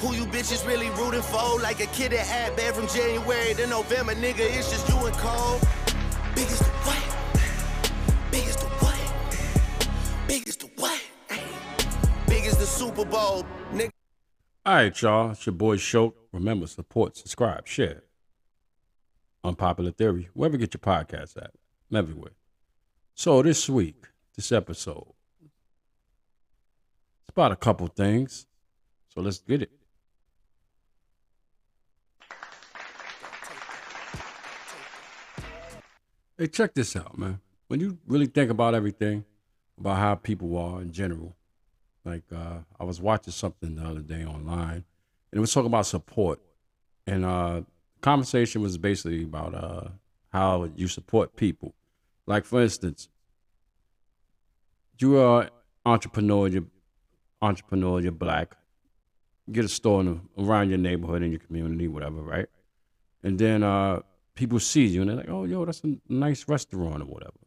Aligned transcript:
Who 0.00 0.14
you 0.14 0.26
bitches 0.26 0.64
really 0.64 0.90
rooting 0.90 1.22
for? 1.22 1.60
Like 1.60 1.80
a 1.80 1.86
kid 1.86 2.12
that 2.12 2.24
had 2.24 2.54
bad 2.54 2.72
from 2.74 2.86
January 2.86 3.52
to 3.54 3.66
November, 3.66 4.14
nigga. 4.14 4.38
It's 4.38 4.70
just 4.70 4.88
you 4.88 4.94
and 4.94 5.16
Cole. 5.16 5.58
Biggest 6.36 6.60
the 6.60 6.70
what? 6.86 8.30
Biggest 8.30 8.60
the 8.60 8.66
what? 8.66 10.28
Biggest 10.28 10.60
the 10.60 10.66
what? 10.76 11.02
Biggest 12.28 12.60
the 12.60 12.66
Super 12.66 13.04
Bowl, 13.04 13.44
nigga. 13.72 13.90
All 14.64 14.74
right, 14.74 15.02
y'all. 15.02 15.32
It's 15.32 15.44
your 15.44 15.54
boy 15.54 15.78
Show. 15.78 16.14
Remember, 16.32 16.68
support, 16.68 17.16
subscribe, 17.16 17.66
share. 17.66 18.04
Unpopular 19.42 19.90
Theory, 19.90 20.28
wherever 20.32 20.56
get 20.56 20.74
your 20.74 20.80
podcasts 20.80 21.36
at, 21.36 21.50
I'm 21.90 21.96
everywhere. 21.96 22.36
So 23.14 23.42
this 23.42 23.68
week, 23.68 24.04
this 24.36 24.52
episode, 24.52 25.12
it's 25.42 27.30
about 27.30 27.50
a 27.50 27.56
couple 27.56 27.88
things. 27.88 28.46
So 29.12 29.22
let's 29.22 29.38
get 29.38 29.62
it. 29.62 29.72
Hey, 36.40 36.46
check 36.46 36.72
this 36.72 36.94
out, 36.94 37.18
man. 37.18 37.40
When 37.66 37.80
you 37.80 37.98
really 38.06 38.26
think 38.26 38.48
about 38.48 38.72
everything, 38.72 39.24
about 39.76 39.98
how 39.98 40.14
people 40.14 40.56
are 40.56 40.80
in 40.80 40.92
general, 40.92 41.34
like 42.04 42.22
uh, 42.32 42.58
I 42.78 42.84
was 42.84 43.00
watching 43.00 43.32
something 43.32 43.74
the 43.74 43.84
other 43.84 44.02
day 44.02 44.24
online, 44.24 44.84
and 45.32 45.32
it 45.32 45.40
was 45.40 45.52
talking 45.52 45.66
about 45.66 45.86
support, 45.86 46.38
and 47.08 47.24
uh, 47.24 47.62
conversation 48.02 48.62
was 48.62 48.78
basically 48.78 49.24
about 49.24 49.52
uh, 49.52 49.88
how 50.32 50.70
you 50.76 50.86
support 50.86 51.34
people. 51.34 51.74
Like 52.24 52.44
for 52.44 52.62
instance, 52.62 53.08
you 55.00 55.18
are 55.18 55.50
entrepreneur, 55.84 56.46
you're 56.46 56.66
entrepreneur, 57.42 58.00
you're 58.00 58.12
black, 58.12 58.56
you 59.48 59.54
get 59.54 59.64
a 59.64 59.68
store 59.68 60.02
in 60.02 60.20
around 60.38 60.68
your 60.68 60.78
neighborhood 60.78 61.24
in 61.24 61.32
your 61.32 61.40
community, 61.40 61.88
whatever, 61.88 62.22
right? 62.22 62.46
And 63.24 63.40
then 63.40 63.64
uh, 63.64 64.02
people 64.38 64.60
see 64.60 64.86
you 64.86 65.00
and 65.00 65.10
they're 65.10 65.16
like, 65.16 65.28
oh, 65.28 65.44
yo, 65.44 65.64
that's 65.64 65.82
a 65.82 65.96
nice 66.08 66.46
restaurant 66.46 67.02
or 67.02 67.06
whatever. 67.06 67.40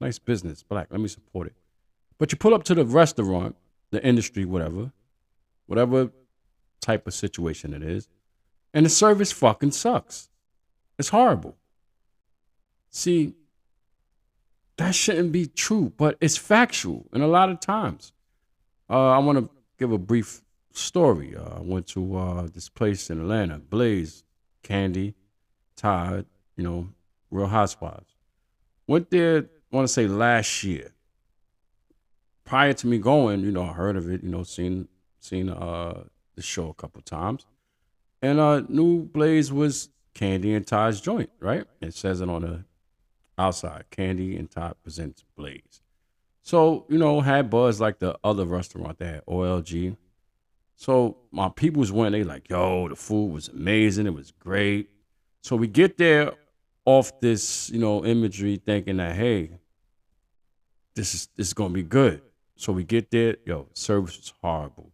Nice 0.00 0.18
business, 0.18 0.62
black, 0.62 0.88
let 0.90 0.98
me 0.98 1.06
support 1.06 1.46
it. 1.46 1.54
But 2.18 2.32
you 2.32 2.38
pull 2.38 2.54
up 2.54 2.64
to 2.64 2.74
the 2.74 2.84
restaurant, 2.84 3.56
the 3.90 4.02
industry, 4.02 4.46
whatever, 4.46 4.90
whatever 5.66 6.10
type 6.80 7.06
of 7.06 7.12
situation 7.12 7.74
it 7.74 7.82
is, 7.82 8.08
and 8.72 8.86
the 8.86 8.90
service 8.90 9.30
fucking 9.30 9.72
sucks. 9.72 10.30
It's 10.98 11.10
horrible. 11.10 11.56
See, 12.88 13.34
that 14.78 14.94
shouldn't 14.94 15.32
be 15.32 15.46
true, 15.46 15.92
but 15.98 16.16
it's 16.22 16.38
factual. 16.38 17.06
And 17.12 17.22
a 17.22 17.26
lot 17.26 17.50
of 17.50 17.60
times, 17.60 18.12
uh, 18.88 19.10
I 19.10 19.18
want 19.18 19.38
to 19.38 19.50
give 19.78 19.92
a 19.92 19.98
brief 19.98 20.42
story. 20.72 21.36
Uh, 21.36 21.58
I 21.58 21.60
went 21.60 21.86
to 21.88 22.16
uh, 22.16 22.48
this 22.52 22.70
place 22.70 23.10
in 23.10 23.20
Atlanta, 23.20 23.58
Blaze, 23.58 24.24
Kandi, 24.62 25.12
Todd, 25.80 26.26
you 26.56 26.64
know, 26.64 26.88
Real 27.30 27.46
Housewives. 27.46 28.14
Went 28.86 29.10
there, 29.10 29.38
I 29.72 29.76
want 29.76 29.88
to 29.88 29.92
say 29.92 30.06
last 30.06 30.62
year. 30.62 30.92
Prior 32.44 32.72
to 32.74 32.86
me 32.86 32.98
going, 32.98 33.40
you 33.40 33.50
know, 33.50 33.62
I 33.62 33.72
heard 33.72 33.96
of 33.96 34.10
it, 34.10 34.22
you 34.22 34.28
know, 34.28 34.42
seen 34.42 34.88
seen 35.20 35.48
uh, 35.48 36.04
the 36.34 36.42
show 36.42 36.68
a 36.68 36.74
couple 36.74 37.00
times. 37.02 37.46
And 38.20 38.38
uh, 38.38 38.62
New 38.68 39.04
Blaze 39.04 39.52
was 39.52 39.88
Kandi 40.14 40.54
and 40.54 40.66
Todd's 40.66 41.00
joint, 41.00 41.30
right? 41.40 41.64
It 41.80 41.94
says 41.94 42.20
it 42.20 42.28
on 42.28 42.42
the 42.42 42.64
outside. 43.38 43.84
Kandi 43.90 44.38
and 44.38 44.50
Todd 44.50 44.76
presents 44.82 45.24
Blaze. 45.36 45.80
So, 46.42 46.84
you 46.88 46.98
know, 46.98 47.20
had 47.20 47.48
buzz 47.48 47.80
like 47.80 48.00
the 48.00 48.18
other 48.24 48.44
restaurant 48.44 48.98
that 48.98 49.06
had 49.06 49.26
OLG. 49.26 49.96
So 50.74 51.18
my 51.30 51.48
peoples 51.48 51.92
went, 51.92 52.12
they 52.12 52.24
like, 52.24 52.48
yo, 52.50 52.88
the 52.88 52.96
food 52.96 53.32
was 53.32 53.48
amazing. 53.48 54.06
It 54.06 54.14
was 54.14 54.32
great. 54.32 54.90
So 55.42 55.56
we 55.56 55.66
get 55.66 55.96
there 55.98 56.32
off 56.84 57.20
this, 57.20 57.70
you 57.70 57.78
know, 57.78 58.04
imagery 58.04 58.60
thinking 58.64 58.98
that, 58.98 59.14
hey, 59.14 59.58
this 60.94 61.14
is 61.14 61.28
this 61.36 61.48
is 61.48 61.54
gonna 61.54 61.74
be 61.74 61.82
good. 61.82 62.22
So 62.56 62.72
we 62.72 62.84
get 62.84 63.10
there, 63.10 63.36
yo, 63.46 63.68
service 63.72 64.18
was 64.18 64.32
horrible. 64.42 64.92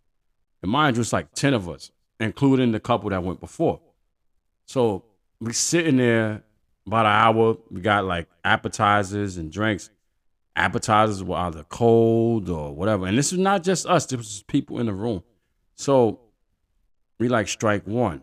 And 0.63 0.71
mind 0.71 0.97
you, 0.97 1.01
it's 1.01 1.13
like 1.13 1.33
10 1.35 1.55
of 1.55 1.69
us, 1.69 1.91
including 2.21 2.73
the 2.73 2.81
couple 2.81 3.11
that 3.11 3.23
went 3.23 3.41
before. 3.41 3.81
So 4.67 5.05
we 5.41 5.53
sitting 5.53 5.97
there 5.97 6.45
about 6.87 7.07
an 7.07 7.13
hour. 7.13 7.57
We 7.71 7.81
got 7.81 8.05
like 8.05 8.29
appetizers 8.45 9.37
and 9.37 9.51
drinks. 9.51 9.91
Appetizers 10.55 11.23
were 11.23 11.37
either 11.37 11.65
cold 11.65 12.49
or 12.49 12.75
whatever. 12.75 13.07
And 13.07 13.19
this 13.19 13.33
is 13.33 13.39
not 13.39 13.63
just 13.63 13.87
us, 13.87 14.07
this 14.07 14.19
was 14.19 14.45
people 14.47 14.79
in 14.79 14.87
the 14.87 14.95
room. 14.95 15.23
So 15.75 16.21
we 17.19 17.29
like 17.29 17.49
strike 17.49 17.87
one. 17.87 18.23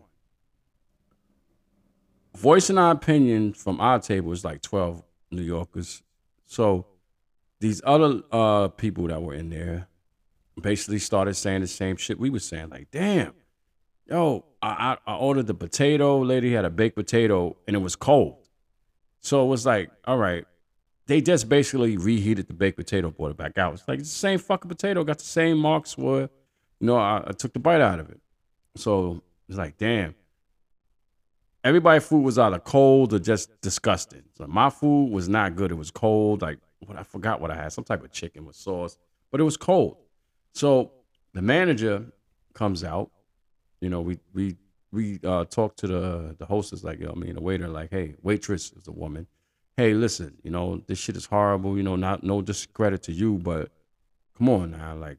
Voicing 2.36 2.78
our 2.78 2.92
opinion 2.92 3.52
from 3.52 3.80
our 3.80 3.98
table 3.98 4.32
is 4.32 4.44
like 4.44 4.60
12 4.62 5.02
New 5.30 5.42
Yorkers. 5.42 6.02
So 6.46 6.86
these 7.60 7.80
other 7.84 8.22
uh, 8.32 8.68
people 8.68 9.06
that 9.08 9.22
were 9.22 9.34
in 9.34 9.50
there 9.50 9.88
basically 10.60 10.98
started 10.98 11.34
saying 11.34 11.60
the 11.60 11.66
same 11.66 11.96
shit 11.96 12.18
we 12.18 12.30
were 12.30 12.38
saying. 12.38 12.70
Like, 12.70 12.90
damn, 12.90 13.34
yo, 14.08 14.44
I, 14.60 14.96
I, 15.06 15.12
I 15.12 15.16
ordered 15.16 15.46
the 15.46 15.54
potato. 15.54 16.18
Lady 16.22 16.52
had 16.52 16.64
a 16.64 16.70
baked 16.70 16.96
potato 16.96 17.56
and 17.66 17.76
it 17.76 17.80
was 17.80 17.96
cold. 17.96 18.48
So 19.20 19.44
it 19.44 19.48
was 19.48 19.64
like, 19.64 19.90
all 20.04 20.18
right, 20.18 20.44
they 21.06 21.20
just 21.20 21.48
basically 21.48 21.96
reheated 21.96 22.46
the 22.48 22.54
baked 22.54 22.76
potato, 22.76 23.10
brought 23.10 23.30
it 23.30 23.36
back 23.36 23.58
out. 23.58 23.74
It's 23.74 23.88
like 23.88 24.00
it's 24.00 24.10
the 24.10 24.18
same 24.18 24.38
fucking 24.38 24.68
potato, 24.68 25.04
got 25.04 25.18
the 25.18 25.24
same 25.24 25.58
marks 25.58 25.94
for, 25.94 26.20
you 26.20 26.28
know, 26.80 26.96
I, 26.96 27.22
I 27.26 27.32
took 27.32 27.52
the 27.52 27.58
bite 27.58 27.80
out 27.80 28.00
of 28.00 28.10
it. 28.10 28.20
So 28.76 29.22
it's 29.48 29.58
like, 29.58 29.78
damn. 29.78 30.14
Everybody's 31.64 32.06
food 32.06 32.22
was 32.22 32.38
either 32.38 32.58
cold 32.58 33.14
or 33.14 33.18
just 33.18 33.60
disgusting. 33.62 34.22
So 34.36 34.46
my 34.46 34.70
food 34.70 35.10
was 35.10 35.28
not 35.28 35.56
good. 35.56 35.70
It 35.70 35.76
was 35.76 35.90
cold. 35.90 36.42
Like 36.42 36.58
what 36.80 36.98
I 36.98 37.02
forgot 37.02 37.40
what 37.40 37.50
I 37.50 37.56
had, 37.56 37.72
some 37.72 37.84
type 37.84 38.04
of 38.04 38.12
chicken 38.12 38.44
with 38.44 38.54
sauce, 38.54 38.98
but 39.32 39.40
it 39.40 39.44
was 39.44 39.56
cold. 39.56 39.96
So 40.52 40.92
the 41.32 41.42
manager 41.42 42.04
comes 42.52 42.84
out. 42.84 43.10
You 43.80 43.88
know, 43.88 44.02
we 44.02 44.18
we 44.34 44.56
we 44.92 45.20
uh, 45.24 45.44
talked 45.46 45.78
to 45.78 45.86
the 45.86 46.36
the 46.38 46.46
hostess, 46.46 46.84
like 46.84 47.00
you 47.00 47.06
know, 47.06 47.12
I 47.12 47.18
mean, 47.18 47.34
the 47.34 47.42
waiter, 47.42 47.68
like, 47.68 47.90
hey, 47.90 48.14
waitress 48.22 48.72
is 48.72 48.86
a 48.86 48.92
woman. 48.92 49.26
Hey, 49.76 49.94
listen, 49.94 50.36
you 50.44 50.50
know, 50.50 50.82
this 50.86 50.98
shit 50.98 51.16
is 51.16 51.26
horrible. 51.26 51.76
You 51.76 51.82
know, 51.82 51.96
not 51.96 52.22
no 52.22 52.42
discredit 52.42 53.02
to 53.04 53.12
you, 53.12 53.38
but 53.38 53.70
come 54.36 54.48
on 54.48 54.70
now, 54.72 54.94
like 54.94 55.18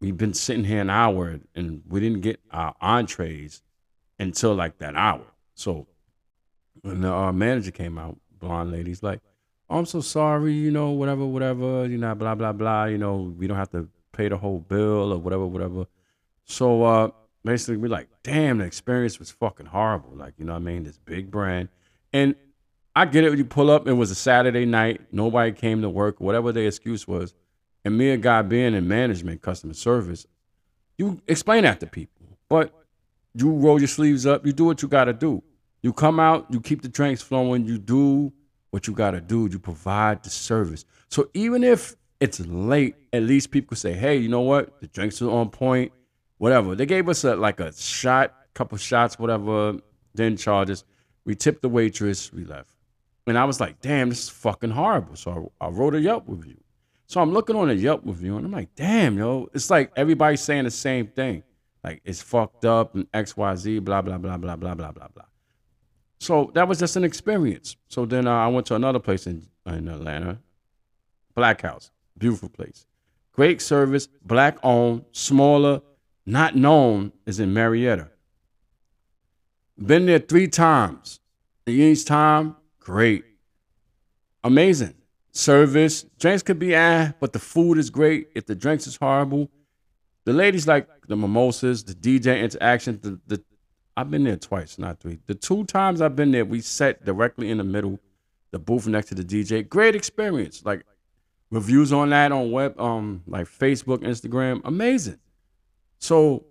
we've 0.00 0.16
been 0.16 0.34
sitting 0.34 0.64
here 0.64 0.80
an 0.80 0.90
hour 0.90 1.38
and 1.54 1.82
we 1.88 2.00
didn't 2.00 2.22
get 2.22 2.40
our 2.50 2.74
entrees 2.80 3.62
until 4.18 4.54
like 4.54 4.78
that 4.78 4.96
hour. 4.96 5.24
So 5.62 5.86
when 6.80 7.02
the 7.02 7.14
uh, 7.14 7.32
manager 7.32 7.70
came 7.70 7.96
out, 7.96 8.18
blonde 8.40 8.72
lady's 8.72 9.02
like, 9.02 9.20
oh, 9.70 9.78
I'm 9.78 9.86
so 9.86 10.00
sorry, 10.00 10.52
you 10.54 10.72
know, 10.72 10.90
whatever, 10.90 11.24
whatever, 11.24 11.86
you 11.86 11.98
know, 11.98 12.14
blah, 12.16 12.34
blah, 12.34 12.52
blah, 12.52 12.86
you 12.86 12.98
know, 12.98 13.32
we 13.38 13.46
don't 13.46 13.56
have 13.56 13.70
to 13.70 13.88
pay 14.10 14.28
the 14.28 14.36
whole 14.36 14.58
bill 14.58 15.12
or 15.12 15.18
whatever, 15.18 15.46
whatever. 15.46 15.86
So 16.44 16.82
uh 16.82 17.10
basically 17.44 17.76
we're 17.76 17.90
like, 17.90 18.08
damn, 18.24 18.58
the 18.58 18.64
experience 18.64 19.20
was 19.20 19.30
fucking 19.30 19.66
horrible. 19.66 20.16
Like, 20.16 20.34
you 20.36 20.44
know 20.44 20.52
what 20.52 20.62
I 20.62 20.64
mean? 20.64 20.82
This 20.82 20.98
big 20.98 21.30
brand. 21.30 21.68
And 22.12 22.34
I 22.96 23.04
get 23.06 23.22
it 23.22 23.30
when 23.30 23.38
you 23.38 23.44
pull 23.44 23.70
up, 23.70 23.86
it 23.86 23.92
was 23.92 24.10
a 24.10 24.16
Saturday 24.16 24.66
night, 24.66 25.00
nobody 25.12 25.52
came 25.52 25.80
to 25.82 25.88
work, 25.88 26.20
whatever 26.20 26.50
their 26.50 26.66
excuse 26.66 27.06
was. 27.06 27.34
And 27.84 27.96
me, 27.96 28.10
a 28.10 28.16
guy 28.16 28.42
being 28.42 28.74
in 28.74 28.86
management, 28.88 29.42
customer 29.42 29.74
service, 29.74 30.26
you 30.98 31.22
explain 31.28 31.62
that 31.62 31.78
to 31.80 31.86
people. 31.86 32.36
But 32.48 32.74
you 33.34 33.50
roll 33.50 33.78
your 33.80 33.88
sleeves 33.88 34.26
up, 34.26 34.44
you 34.44 34.52
do 34.52 34.64
what 34.64 34.82
you 34.82 34.88
gotta 34.88 35.12
do. 35.12 35.42
You 35.82 35.92
come 35.92 36.20
out, 36.20 36.46
you 36.50 36.60
keep 36.60 36.82
the 36.82 36.88
drinks 36.88 37.22
flowing, 37.22 37.66
you 37.66 37.76
do 37.78 38.32
what 38.70 38.86
you 38.86 38.94
gotta 38.94 39.20
do, 39.20 39.48
you 39.50 39.58
provide 39.58 40.22
the 40.22 40.30
service. 40.30 40.84
So 41.08 41.28
even 41.34 41.64
if 41.64 41.96
it's 42.20 42.40
late, 42.40 42.94
at 43.12 43.24
least 43.24 43.50
people 43.50 43.76
say, 43.76 43.92
hey, 43.92 44.16
you 44.16 44.28
know 44.28 44.40
what? 44.42 44.80
The 44.80 44.86
drinks 44.86 45.20
are 45.20 45.30
on 45.30 45.50
point, 45.50 45.92
whatever. 46.38 46.74
They 46.76 46.86
gave 46.86 47.08
us 47.08 47.24
a, 47.24 47.34
like 47.34 47.58
a 47.58 47.72
shot, 47.72 48.32
couple 48.54 48.78
shots, 48.78 49.18
whatever, 49.18 49.74
then 50.14 50.36
charges. 50.36 50.84
We 51.24 51.34
tipped 51.34 51.62
the 51.62 51.68
waitress, 51.68 52.32
we 52.32 52.44
left. 52.44 52.70
And 53.26 53.36
I 53.36 53.44
was 53.44 53.60
like, 53.60 53.80
damn, 53.80 54.08
this 54.08 54.24
is 54.24 54.28
fucking 54.28 54.70
horrible. 54.70 55.16
So 55.16 55.52
I, 55.60 55.66
I 55.66 55.68
wrote 55.70 55.94
a 55.94 56.00
Yelp 56.00 56.24
review. 56.26 56.60
So 57.06 57.20
I'm 57.20 57.32
looking 57.32 57.56
on 57.56 57.70
a 57.70 57.74
Yelp 57.74 58.02
review 58.04 58.36
and 58.36 58.46
I'm 58.46 58.52
like, 58.52 58.74
damn, 58.74 59.18
yo, 59.18 59.48
it's 59.52 59.68
like 59.68 59.92
everybody's 59.96 60.40
saying 60.40 60.64
the 60.64 60.70
same 60.70 61.08
thing. 61.08 61.42
Like 61.84 62.00
it's 62.04 62.22
fucked 62.22 62.64
up 62.64 62.94
and 62.94 63.10
XYZ, 63.12 63.84
blah, 63.84 64.00
blah, 64.00 64.18
blah, 64.18 64.36
blah, 64.36 64.56
blah, 64.56 64.74
blah, 64.74 64.92
blah, 64.92 65.08
blah. 65.08 65.24
So 66.22 66.52
that 66.54 66.68
was 66.68 66.78
just 66.78 66.94
an 66.94 67.02
experience. 67.02 67.74
So 67.88 68.06
then 68.06 68.28
uh, 68.28 68.32
I 68.32 68.46
went 68.46 68.66
to 68.66 68.76
another 68.76 69.00
place 69.00 69.26
in, 69.26 69.44
in 69.66 69.88
Atlanta, 69.88 70.38
Black 71.34 71.62
House, 71.62 71.90
beautiful 72.16 72.48
place. 72.48 72.86
Great 73.32 73.60
service, 73.60 74.06
black 74.24 74.56
owned, 74.62 75.04
smaller, 75.10 75.80
not 76.24 76.54
known, 76.54 77.10
is 77.26 77.40
in 77.40 77.52
Marietta. 77.52 78.08
Been 79.76 80.06
there 80.06 80.20
three 80.20 80.46
times. 80.46 81.18
Each 81.66 82.04
time, 82.04 82.54
great. 82.78 83.24
Amazing. 84.44 84.94
Service. 85.32 86.04
Drinks 86.20 86.44
could 86.44 86.60
be 86.60 86.76
ah, 86.76 87.14
but 87.18 87.32
the 87.32 87.40
food 87.40 87.78
is 87.78 87.90
great. 87.90 88.28
If 88.36 88.46
the 88.46 88.54
drinks 88.54 88.86
is 88.86 88.94
horrible, 88.94 89.50
the 90.24 90.32
ladies 90.32 90.68
like 90.68 90.86
the 91.08 91.16
mimosas, 91.16 91.82
the 91.82 91.94
DJ 91.94 92.42
interaction, 92.42 93.00
the, 93.02 93.18
the 93.26 93.42
I've 93.96 94.10
been 94.10 94.24
there 94.24 94.36
twice, 94.36 94.78
not 94.78 95.00
three. 95.00 95.18
The 95.26 95.34
two 95.34 95.64
times 95.64 96.00
I've 96.00 96.16
been 96.16 96.30
there, 96.30 96.44
we 96.44 96.60
sat 96.60 97.04
directly 97.04 97.50
in 97.50 97.58
the 97.58 97.64
middle, 97.64 98.00
the 98.50 98.58
booth 98.58 98.86
next 98.86 99.08
to 99.08 99.14
the 99.14 99.24
DJ. 99.24 99.68
Great 99.68 99.94
experience. 99.94 100.64
Like 100.64 100.84
reviews 101.50 101.92
on 101.92 102.10
that 102.10 102.32
on 102.32 102.50
web, 102.50 102.80
um, 102.80 103.22
like 103.26 103.46
Facebook, 103.46 103.98
Instagram, 103.98 104.62
amazing. 104.64 105.18
So 105.98 106.46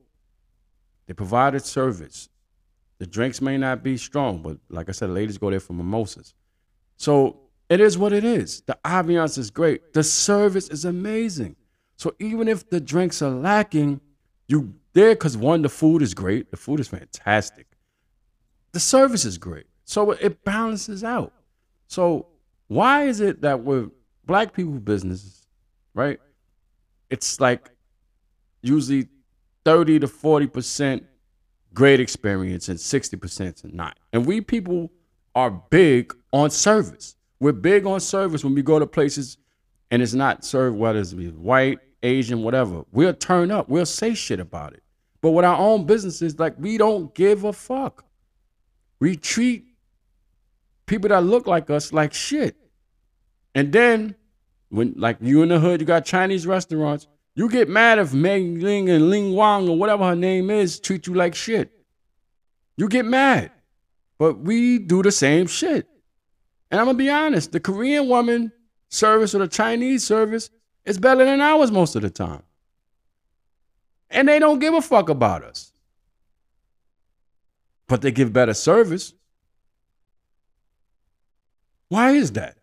they 1.07 1.13
provided 1.13 1.65
service. 1.65 2.29
The 2.99 3.07
drinks 3.07 3.41
may 3.41 3.57
not 3.57 3.83
be 3.83 3.97
strong, 3.97 4.43
but 4.43 4.57
like 4.69 4.87
I 4.87 4.91
said, 4.91 5.09
ladies 5.09 5.39
go 5.39 5.49
there 5.49 5.59
for 5.59 5.73
mimosas. 5.73 6.35
So 6.97 7.39
it 7.67 7.79
is 7.79 7.97
what 7.97 8.13
it 8.13 8.23
is. 8.23 8.61
The 8.61 8.77
ambiance 8.85 9.39
is 9.39 9.49
great. 9.49 9.93
The 9.93 10.03
service 10.03 10.69
is 10.69 10.85
amazing. 10.85 11.55
So 11.95 12.13
even 12.19 12.47
if 12.47 12.69
the 12.69 12.79
drinks 12.79 13.21
are 13.21 13.31
lacking, 13.31 14.01
you 14.47 14.75
there 14.93 15.13
because 15.13 15.37
one, 15.37 15.61
the 15.61 15.69
food 15.69 16.01
is 16.01 16.13
great. 16.13 16.51
The 16.51 16.57
food 16.57 16.79
is 16.79 16.87
fantastic. 16.87 17.67
The 18.71 18.79
service 18.79 19.25
is 19.25 19.37
great. 19.37 19.65
So 19.85 20.11
it 20.11 20.43
balances 20.43 21.03
out. 21.03 21.33
So 21.87 22.27
why 22.67 23.03
is 23.03 23.19
it 23.19 23.41
that 23.41 23.63
with 23.63 23.91
black 24.25 24.53
people 24.53 24.73
businesses, 24.73 25.45
right? 25.93 26.19
It's 27.09 27.39
like 27.39 27.69
usually 28.61 29.09
30 29.65 29.99
to 29.99 30.07
40% 30.07 31.03
great 31.73 31.99
experience 31.99 32.69
and 32.69 32.77
60% 32.77 33.73
not. 33.73 33.97
And 34.13 34.25
we 34.25 34.41
people 34.41 34.91
are 35.35 35.51
big 35.51 36.13
on 36.33 36.49
service. 36.49 37.15
We're 37.39 37.53
big 37.53 37.85
on 37.85 37.99
service 37.99 38.43
when 38.43 38.55
we 38.55 38.61
go 38.61 38.79
to 38.79 38.87
places 38.87 39.37
and 39.89 40.01
it's 40.01 40.13
not 40.13 40.45
served, 40.45 40.77
whether 40.77 40.99
it's 40.99 41.13
white, 41.13 41.79
Asian, 42.03 42.43
whatever. 42.43 42.83
We'll 42.91 43.13
turn 43.13 43.51
up. 43.51 43.67
We'll 43.67 43.85
say 43.85 44.13
shit 44.13 44.39
about 44.39 44.73
it. 44.73 44.80
But 45.21 45.31
with 45.31 45.45
our 45.45 45.57
own 45.57 45.85
businesses, 45.85 46.39
like 46.39 46.55
we 46.57 46.77
don't 46.77 47.13
give 47.13 47.43
a 47.43 47.53
fuck. 47.53 48.05
We 48.99 49.15
treat 49.15 49.65
people 50.85 51.09
that 51.09 51.23
look 51.23 51.47
like 51.47 51.69
us 51.69 51.93
like 51.93 52.13
shit. 52.13 52.55
And 53.53 53.71
then 53.71 54.15
when 54.69 54.93
like 54.97 55.17
you 55.21 55.43
in 55.43 55.49
the 55.49 55.59
hood, 55.59 55.81
you 55.81 55.87
got 55.87 56.05
Chinese 56.05 56.47
restaurants, 56.47 57.07
you 57.35 57.49
get 57.49 57.69
mad 57.69 57.99
if 57.99 58.13
Mei 58.13 58.41
Ling 58.41 58.89
and 58.89 59.09
Ling 59.09 59.33
Wang 59.33 59.69
or 59.69 59.77
whatever 59.77 60.05
her 60.05 60.15
name 60.15 60.49
is 60.49 60.79
treat 60.79 61.07
you 61.07 61.13
like 61.13 61.35
shit. 61.35 61.71
You 62.77 62.89
get 62.89 63.05
mad. 63.05 63.51
But 64.17 64.39
we 64.39 64.79
do 64.79 65.01
the 65.01 65.11
same 65.11 65.47
shit. 65.47 65.87
And 66.69 66.79
I'm 66.79 66.85
gonna 66.85 66.97
be 66.97 67.09
honest, 67.09 67.51
the 67.51 67.59
Korean 67.59 68.07
woman 68.07 68.51
service 68.89 69.35
or 69.35 69.39
the 69.39 69.47
Chinese 69.47 70.03
service 70.03 70.49
is 70.85 70.97
better 70.97 71.25
than 71.25 71.41
ours 71.41 71.71
most 71.71 71.95
of 71.95 72.01
the 72.01 72.09
time. 72.09 72.43
And 74.11 74.27
they 74.27 74.39
don't 74.39 74.59
give 74.59 74.73
a 74.73 74.81
fuck 74.81 75.09
about 75.09 75.43
us. 75.43 75.71
But 77.87 78.01
they 78.01 78.11
give 78.11 78.31
better 78.31 78.53
service. 78.53 79.13
Why 81.89 82.11
is 82.11 82.31
that? 82.33 82.57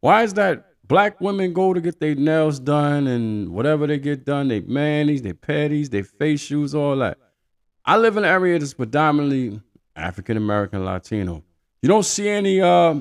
Why 0.00 0.22
is 0.22 0.34
that 0.34 0.66
black 0.86 1.20
women 1.20 1.52
go 1.52 1.74
to 1.74 1.80
get 1.80 2.00
their 2.00 2.14
nails 2.14 2.58
done 2.58 3.06
and 3.06 3.50
whatever 3.50 3.86
they 3.86 3.98
get 3.98 4.24
done, 4.24 4.48
they 4.48 4.60
manis, 4.60 5.20
they 5.20 5.32
patties, 5.32 5.90
they 5.90 6.02
face 6.02 6.40
shoes, 6.40 6.74
all 6.74 6.96
that. 6.98 7.18
I 7.84 7.96
live 7.96 8.16
in 8.16 8.24
an 8.24 8.30
area 8.30 8.58
that's 8.58 8.74
predominantly 8.74 9.60
African 9.94 10.36
American 10.36 10.84
Latino. 10.84 11.42
You 11.82 11.88
don't 11.88 12.04
see 12.04 12.28
any 12.28 12.60
uh, 12.60 13.00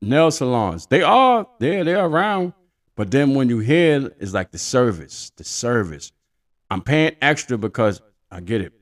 nail 0.00 0.30
salons. 0.30 0.86
They 0.86 1.02
are 1.02 1.46
there, 1.58 1.84
they're 1.84 2.04
around. 2.04 2.52
But 3.00 3.12
then 3.12 3.34
when 3.34 3.48
you 3.48 3.60
hear 3.60 4.12
it's 4.20 4.34
like 4.34 4.50
the 4.50 4.58
service, 4.58 5.32
the 5.36 5.42
service. 5.42 6.12
I'm 6.70 6.82
paying 6.82 7.16
extra 7.22 7.56
because 7.56 8.02
I 8.30 8.40
get 8.40 8.60
it. 8.60 8.74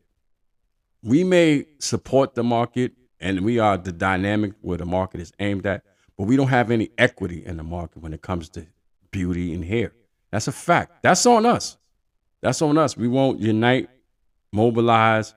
We 1.04 1.22
may 1.22 1.66
support 1.78 2.34
the 2.34 2.42
market 2.42 2.94
and 3.20 3.42
we 3.42 3.60
are 3.60 3.78
the 3.78 3.92
dynamic 3.92 4.54
where 4.60 4.76
the 4.76 4.86
market 4.86 5.20
is 5.20 5.30
aimed 5.38 5.66
at, 5.66 5.84
but 6.16 6.24
we 6.24 6.36
don't 6.36 6.48
have 6.48 6.72
any 6.72 6.90
equity 6.98 7.46
in 7.46 7.58
the 7.58 7.62
market 7.62 8.02
when 8.02 8.12
it 8.12 8.20
comes 8.20 8.48
to 8.48 8.66
beauty 9.12 9.54
and 9.54 9.64
hair. 9.64 9.92
That's 10.32 10.48
a 10.48 10.52
fact. 10.52 11.00
That's 11.04 11.24
on 11.24 11.46
us. 11.46 11.76
That's 12.40 12.60
on 12.60 12.76
us. 12.76 12.96
We 12.96 13.06
won't 13.06 13.38
unite, 13.38 13.88
mobilize 14.50 15.32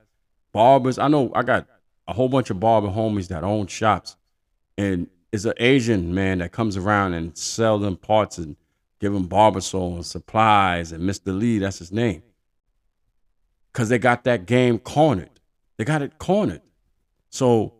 barbers. 0.53 0.97
I 0.97 1.07
know 1.07 1.31
I 1.35 1.43
got 1.43 1.67
a 2.07 2.13
whole 2.13 2.29
bunch 2.29 2.49
of 2.49 2.59
barber 2.59 2.87
homies 2.87 3.27
that 3.27 3.43
own 3.43 3.67
shops, 3.67 4.15
and 4.75 5.07
is 5.31 5.45
an 5.45 5.53
Asian 5.57 6.15
man 6.15 6.39
that 6.39 6.51
comes 6.51 6.77
around 6.77 7.13
and 7.13 7.37
sell 7.37 7.77
them 7.77 7.95
parts 7.95 8.39
and 8.39 8.55
give 9.01 9.13
them 9.13 9.27
Barbasol 9.27 9.95
and 9.95 10.05
supplies 10.05 10.91
and 10.91 11.03
Mr. 11.03 11.37
Lee, 11.37 11.57
that's 11.57 11.79
his 11.79 11.91
name. 11.91 12.21
Cause 13.73 13.89
they 13.89 13.97
got 13.97 14.23
that 14.25 14.45
game 14.45 14.77
cornered. 14.77 15.39
They 15.77 15.85
got 15.85 16.01
it 16.01 16.19
cornered. 16.19 16.61
So 17.29 17.73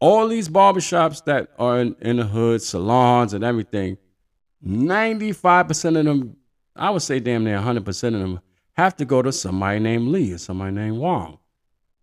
all 0.00 0.28
these 0.28 0.48
barbershops 0.48 1.24
that 1.24 1.48
are 1.58 1.80
in, 1.80 1.96
in 2.00 2.16
the 2.18 2.24
hood, 2.24 2.60
salons 2.60 3.32
and 3.32 3.42
everything, 3.42 3.96
95% 4.66 5.98
of 5.98 6.04
them, 6.04 6.36
I 6.76 6.90
would 6.90 7.02
say 7.02 7.20
damn 7.20 7.44
near 7.44 7.58
100% 7.58 7.88
of 7.88 8.20
them, 8.20 8.40
have 8.72 8.96
to 8.96 9.04
go 9.04 9.22
to 9.22 9.32
somebody 9.32 9.78
named 9.78 10.08
Lee 10.08 10.32
or 10.32 10.38
somebody 10.38 10.72
named 10.72 10.98
Wong. 10.98 11.38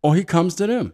Or 0.01 0.15
he 0.15 0.23
comes 0.23 0.55
to 0.55 0.67
them. 0.67 0.93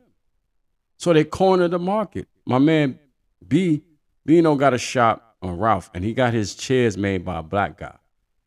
So 0.97 1.13
they 1.13 1.23
corner 1.23 1.67
the 1.67 1.79
market. 1.79 2.27
My 2.45 2.57
man 2.57 2.99
B, 3.47 3.83
Bino 4.25 4.55
got 4.55 4.73
a 4.73 4.77
shop 4.77 5.22
on 5.43 5.57
Ralph, 5.57 5.91
and 5.93 6.03
he 6.03 6.13
got 6.13 6.33
his 6.33 6.55
chairs 6.55 6.97
made 6.97 7.23
by 7.23 7.39
a 7.39 7.43
black 7.43 7.77
guy. 7.77 7.97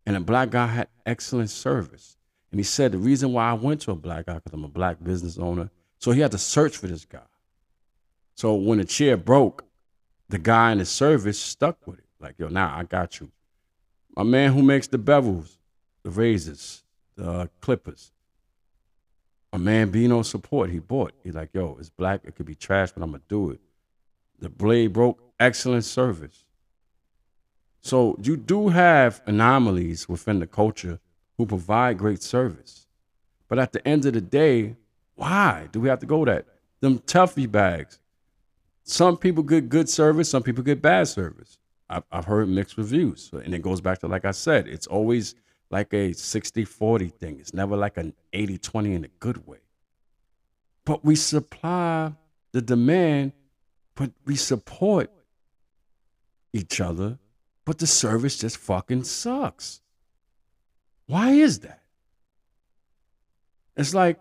And 0.06 0.16
the 0.16 0.20
black 0.20 0.50
guy 0.50 0.66
had 0.66 0.88
excellent 1.04 1.50
service. 1.50 2.16
And 2.50 2.58
he 2.58 2.64
said 2.64 2.93
the 2.93 2.98
reason 2.98 3.32
why 3.32 3.50
I 3.50 3.52
went 3.52 3.82
to 3.82 3.90
a 3.90 3.96
black 3.96 4.26
guy, 4.26 4.34
because 4.34 4.52
I'm 4.52 4.64
a 4.64 4.69
black 4.69 5.02
business 5.02 5.38
owner. 5.38 5.70
So 5.98 6.12
he 6.12 6.20
had 6.20 6.31
to 6.32 6.38
search 6.38 6.76
for 6.76 6.87
this 6.87 7.04
guy. 7.04 7.26
So 8.34 8.54
when 8.54 8.78
the 8.78 8.84
chair 8.84 9.17
broke, 9.17 9.65
the 10.29 10.38
guy 10.38 10.72
in 10.72 10.79
the 10.79 10.84
service 10.84 11.38
stuck 11.38 11.86
with 11.86 11.98
it. 11.98 12.05
Like, 12.19 12.36
yo, 12.38 12.48
now 12.48 12.69
nah, 12.69 12.79
I 12.79 12.84
got 12.84 13.20
you. 13.20 13.31
My 14.17 14.22
man 14.22 14.53
who 14.53 14.62
makes 14.62 14.86
the 14.86 14.98
bevels, 14.98 15.58
the 16.03 16.10
razors, 16.10 16.82
the 17.17 17.31
uh, 17.31 17.46
clippers. 17.60 18.12
A 19.53 19.58
man 19.58 19.91
being 19.91 20.12
on 20.12 20.24
support, 20.24 20.70
he 20.70 20.79
bought. 20.79 21.12
He's 21.22 21.34
like, 21.34 21.50
yo, 21.53 21.76
it's 21.79 21.91
black, 21.91 22.22
it 22.24 22.34
could 22.34 22.46
be 22.46 22.55
trash, 22.55 22.93
but 22.93 23.03
I'm 23.03 23.10
gonna 23.10 23.22
do 23.29 23.50
it. 23.50 23.60
The 24.38 24.48
blade 24.48 24.93
broke, 24.93 25.20
excellent 25.38 25.84
service. 25.84 26.45
So 27.86 28.19
you 28.20 28.36
do 28.36 28.66
have 28.66 29.22
anomalies 29.26 30.08
within 30.08 30.40
the 30.40 30.46
culture 30.48 30.98
who 31.36 31.46
provide 31.46 31.98
great 31.98 32.20
service. 32.20 32.88
But 33.46 33.60
at 33.60 33.70
the 33.70 33.86
end 33.86 34.05
of 34.06 34.14
the 34.14 34.20
day, 34.20 34.74
why 35.14 35.69
do 35.70 35.78
we 35.78 35.88
have 35.88 36.00
to 36.00 36.06
go 36.06 36.24
that? 36.24 36.46
Them 36.81 36.98
Tuffy 36.98 37.48
bags. 37.48 38.00
Some 38.82 39.16
people 39.16 39.44
get 39.44 39.69
good 39.69 39.88
service, 39.88 40.28
some 40.28 40.43
people 40.43 40.64
get 40.64 40.82
bad 40.82 41.06
service. 41.06 41.58
I've, 41.88 42.02
I've 42.10 42.24
heard 42.24 42.48
mixed 42.48 42.76
reviews. 42.76 43.31
And 43.32 43.55
it 43.55 43.62
goes 43.62 43.81
back 43.81 44.00
to, 44.00 44.08
like 44.08 44.24
I 44.24 44.32
said, 44.32 44.66
it's 44.66 44.88
always 44.88 45.36
like 45.70 45.94
a 45.94 46.12
60 46.12 46.64
40 46.64 47.06
thing. 47.06 47.38
It's 47.38 47.55
never 47.55 47.76
like 47.76 47.98
an 47.98 48.14
80 48.32 48.58
20 48.58 48.94
in 48.94 49.05
a 49.05 49.08
good 49.20 49.46
way. 49.46 49.58
But 50.84 51.05
we 51.05 51.14
supply 51.14 52.14
the 52.50 52.62
demand 52.62 53.32
but 53.94 54.10
we 54.26 54.36
support 54.36 55.10
each 56.52 56.81
other, 56.81 57.19
but 57.67 57.79
the 57.79 57.87
service 57.87 58.39
just 58.39 58.56
fucking 58.56 59.05
sucks. 59.05 59.82
Why 61.06 61.32
is 61.32 61.58
that? 61.61 61.82
It's 63.77 63.93
like, 63.93 64.19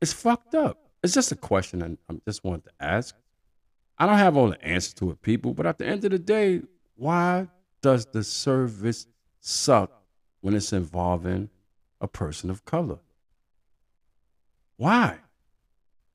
it's 0.00 0.12
fucked 0.12 0.54
up. 0.54 0.78
It's 1.02 1.14
just 1.14 1.32
a 1.32 1.36
question 1.36 1.82
and 1.82 1.98
I 2.08 2.14
just 2.24 2.44
wanted 2.44 2.64
to 2.64 2.70
ask. 2.78 3.16
I 3.98 4.06
don't 4.06 4.18
have 4.18 4.36
all 4.36 4.50
the 4.50 4.64
answers 4.64 4.94
to 4.94 5.10
it, 5.10 5.22
people, 5.22 5.54
but 5.54 5.66
at 5.66 5.78
the 5.78 5.86
end 5.86 6.04
of 6.04 6.12
the 6.12 6.18
day, 6.18 6.62
why 6.94 7.48
does 7.80 8.06
the 8.06 8.22
service 8.22 9.06
suck 9.40 9.90
when 10.40 10.54
it's 10.54 10.72
involving 10.72 11.48
a 12.00 12.06
person 12.06 12.50
of 12.50 12.64
color? 12.64 12.98
Why? 14.76 15.18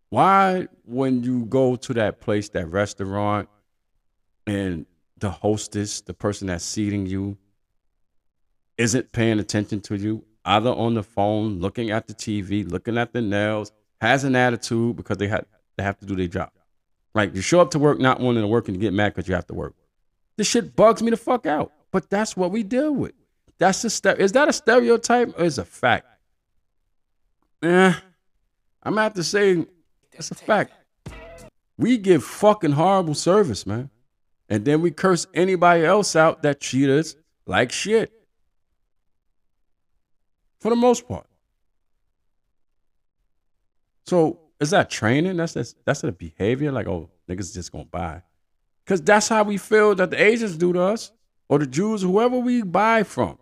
Why, 0.09 0.67
when 0.85 1.23
you 1.23 1.45
go 1.45 1.75
to 1.75 1.93
that 1.95 2.21
place, 2.21 2.49
that 2.49 2.67
restaurant, 2.67 3.49
and 4.45 4.85
the 5.19 5.29
hostess, 5.29 6.01
the 6.01 6.13
person 6.13 6.47
that's 6.47 6.63
seating 6.63 7.05
you, 7.05 7.37
isn't 8.77 9.11
paying 9.11 9.39
attention 9.39 9.81
to 9.81 9.95
you, 9.95 10.23
either 10.45 10.69
on 10.69 10.93
the 10.93 11.03
phone, 11.03 11.59
looking 11.59 11.91
at 11.91 12.07
the 12.07 12.13
TV, 12.13 12.69
looking 12.69 12.97
at 12.97 13.13
the 13.13 13.21
nails, 13.21 13.71
has 14.01 14.23
an 14.23 14.35
attitude 14.35 14.95
because 14.95 15.17
they 15.17 15.27
have 15.27 15.45
they 15.77 15.83
have 15.83 15.97
to 15.99 16.05
do 16.05 16.15
their 16.15 16.27
job. 16.27 16.51
Like 17.13 17.33
you 17.35 17.41
show 17.41 17.59
up 17.59 17.71
to 17.71 17.79
work 17.79 17.99
not 17.99 18.19
wanting 18.19 18.43
to 18.43 18.47
work 18.47 18.67
and 18.67 18.77
you 18.77 18.81
get 18.81 18.93
mad 18.93 19.13
because 19.13 19.27
you 19.27 19.35
have 19.35 19.47
to 19.47 19.53
work. 19.53 19.73
This 20.37 20.47
shit 20.47 20.75
bugs 20.75 21.01
me 21.01 21.09
the 21.09 21.17
fuck 21.17 21.45
out. 21.45 21.71
But 21.91 22.09
that's 22.09 22.37
what 22.37 22.51
we 22.51 22.63
deal 22.63 22.93
with. 22.93 23.13
That's 23.57 23.81
the 23.81 23.89
step. 23.89 24.19
Is 24.19 24.33
that 24.33 24.47
a 24.47 24.53
stereotype 24.53 25.39
or 25.39 25.45
is 25.45 25.57
a 25.57 25.65
fact? 25.65 26.05
Eh, 27.63 27.93
I'm 28.83 28.93
gonna 28.93 29.01
have 29.01 29.15
to 29.15 29.23
say 29.23 29.65
it's 30.13 30.29
a 30.29 30.35
fact. 30.35 30.73
We 31.77 31.97
give 31.97 32.23
fucking 32.23 32.71
horrible 32.71 33.15
service, 33.15 33.65
man. 33.65 33.89
And 34.49 34.63
then 34.63 34.81
we 34.81 34.91
curse 34.91 35.27
anybody 35.33 35.83
else 35.83 36.15
out 36.15 36.43
that 36.43 36.61
treat 36.61 36.89
us 36.89 37.15
like 37.45 37.71
shit. 37.71 38.13
For 40.59 40.69
the 40.69 40.75
most 40.75 41.07
part. 41.07 41.27
So 44.05 44.39
is 44.59 44.69
that 44.71 44.89
training? 44.89 45.37
That's 45.37 45.53
that's 45.53 45.75
that's 45.85 46.01
the 46.01 46.11
behavior. 46.11 46.71
Like, 46.71 46.87
oh, 46.87 47.09
niggas 47.29 47.53
just 47.53 47.71
gonna 47.71 47.85
buy. 47.85 48.21
Cause 48.85 49.01
that's 49.01 49.27
how 49.27 49.43
we 49.43 49.57
feel 49.57 49.95
that 49.95 50.11
the 50.11 50.21
Asians 50.21 50.55
do 50.55 50.71
to 50.71 50.81
us, 50.81 51.11
or 51.49 51.59
the 51.59 51.67
Jews, 51.67 52.01
whoever 52.01 52.37
we 52.37 52.61
buy 52.61 53.03
from. 53.03 53.37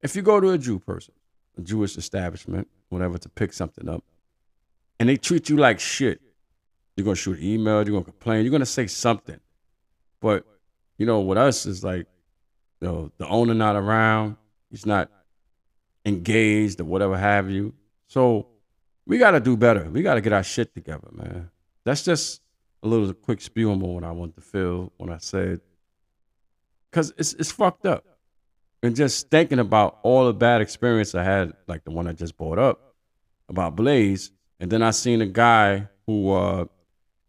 If 0.00 0.14
you 0.14 0.22
go 0.22 0.38
to 0.40 0.50
a 0.50 0.58
Jew 0.58 0.78
person, 0.78 1.12
a 1.58 1.60
Jewish 1.62 1.96
establishment, 1.96 2.68
whatever, 2.88 3.18
to 3.18 3.28
pick 3.28 3.52
something 3.52 3.88
up, 3.88 4.04
and 5.00 5.08
they 5.08 5.16
treat 5.16 5.48
you 5.48 5.56
like 5.56 5.80
shit, 5.80 6.20
you're 6.96 7.04
gonna 7.04 7.16
shoot 7.16 7.38
an 7.38 7.44
email, 7.44 7.76
you're 7.76 8.00
gonna 8.00 8.04
complain, 8.04 8.44
you're 8.44 8.52
gonna 8.52 8.64
say 8.64 8.86
something. 8.86 9.40
But 10.20 10.44
you 10.98 11.06
know, 11.06 11.20
with 11.20 11.38
us 11.38 11.66
is 11.66 11.84
like, 11.84 12.06
you 12.80 12.88
know, 12.88 13.12
the 13.18 13.26
owner 13.28 13.54
not 13.54 13.76
around, 13.76 14.36
he's 14.70 14.86
not 14.86 15.10
engaged 16.04 16.80
or 16.80 16.84
whatever 16.84 17.16
have 17.16 17.50
you. 17.50 17.74
So 18.08 18.48
we 19.06 19.18
gotta 19.18 19.40
do 19.40 19.56
better. 19.56 19.88
We 19.90 20.02
gotta 20.02 20.20
get 20.20 20.32
our 20.32 20.42
shit 20.42 20.74
together, 20.74 21.08
man. 21.12 21.50
That's 21.84 22.04
just 22.04 22.42
a 22.82 22.88
little 22.88 23.12
quick 23.12 23.40
spiel 23.40 23.70
on 23.70 23.80
what 23.80 24.04
I 24.04 24.10
want 24.12 24.34
to 24.36 24.40
feel 24.40 24.92
when 24.96 25.10
I 25.10 25.18
said, 25.18 25.60
cause 26.92 27.12
it's 27.16 27.34
it's 27.34 27.52
fucked 27.52 27.86
up. 27.86 28.04
And 28.82 28.94
just 28.94 29.28
thinking 29.28 29.58
about 29.58 29.98
all 30.02 30.26
the 30.26 30.32
bad 30.32 30.60
experience 30.60 31.14
I 31.14 31.24
had, 31.24 31.52
like 31.66 31.84
the 31.84 31.90
one 31.90 32.06
I 32.06 32.12
just 32.12 32.36
brought 32.36 32.58
up 32.58 32.94
about 33.48 33.74
Blaze, 33.74 34.30
and 34.60 34.70
then 34.70 34.82
I 34.82 34.90
seen 34.90 35.20
a 35.20 35.26
guy 35.26 35.88
who 36.06 36.30
uh, 36.30 36.64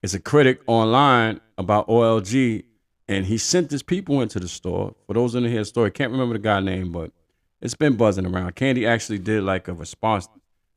is 0.03 0.13
a 0.13 0.19
critic 0.19 0.61
online 0.67 1.41
about 1.57 1.87
OLG, 1.87 2.63
and 3.09 3.25
he 3.25 3.39
sent 3.39 3.71
his 3.71 3.81
people 3.81 4.21
into 4.21 4.39
the 4.39 4.47
store. 4.47 4.93
For 5.07 5.15
those 5.15 5.33
in 5.33 5.43
the 5.43 5.65
story, 5.65 5.89
can't 5.89 6.11
remember 6.11 6.33
the 6.33 6.39
guy 6.39 6.59
name, 6.59 6.91
but 6.91 7.11
it's 7.59 7.73
been 7.73 7.97
buzzing 7.97 8.25
around. 8.25 8.55
Kandi 8.55 8.87
actually 8.87 9.17
did 9.17 9.43
like 9.43 9.67
a 9.67 9.73
response 9.73 10.29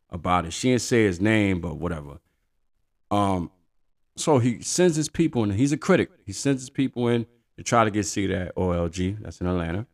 about 0.08 0.46
it. 0.46 0.54
She 0.54 0.70
didn't 0.70 0.80
say 0.80 1.04
his 1.04 1.20
name, 1.20 1.60
but 1.60 1.76
whatever. 1.76 2.20
Um, 3.10 3.50
so 4.16 4.38
he 4.38 4.62
sends 4.62 4.96
his 4.96 5.10
people 5.10 5.44
in. 5.44 5.50
He's 5.50 5.72
a 5.72 5.76
critic. 5.76 6.08
He 6.24 6.32
sends 6.32 6.62
his 6.62 6.70
people 6.70 7.06
in 7.08 7.26
to 7.58 7.62
try 7.62 7.84
to 7.84 7.90
get 7.90 8.06
seated 8.06 8.34
at 8.34 8.56
OLG. 8.56 9.22
That's 9.22 9.42
in 9.42 9.46
Atlanta. 9.46 9.86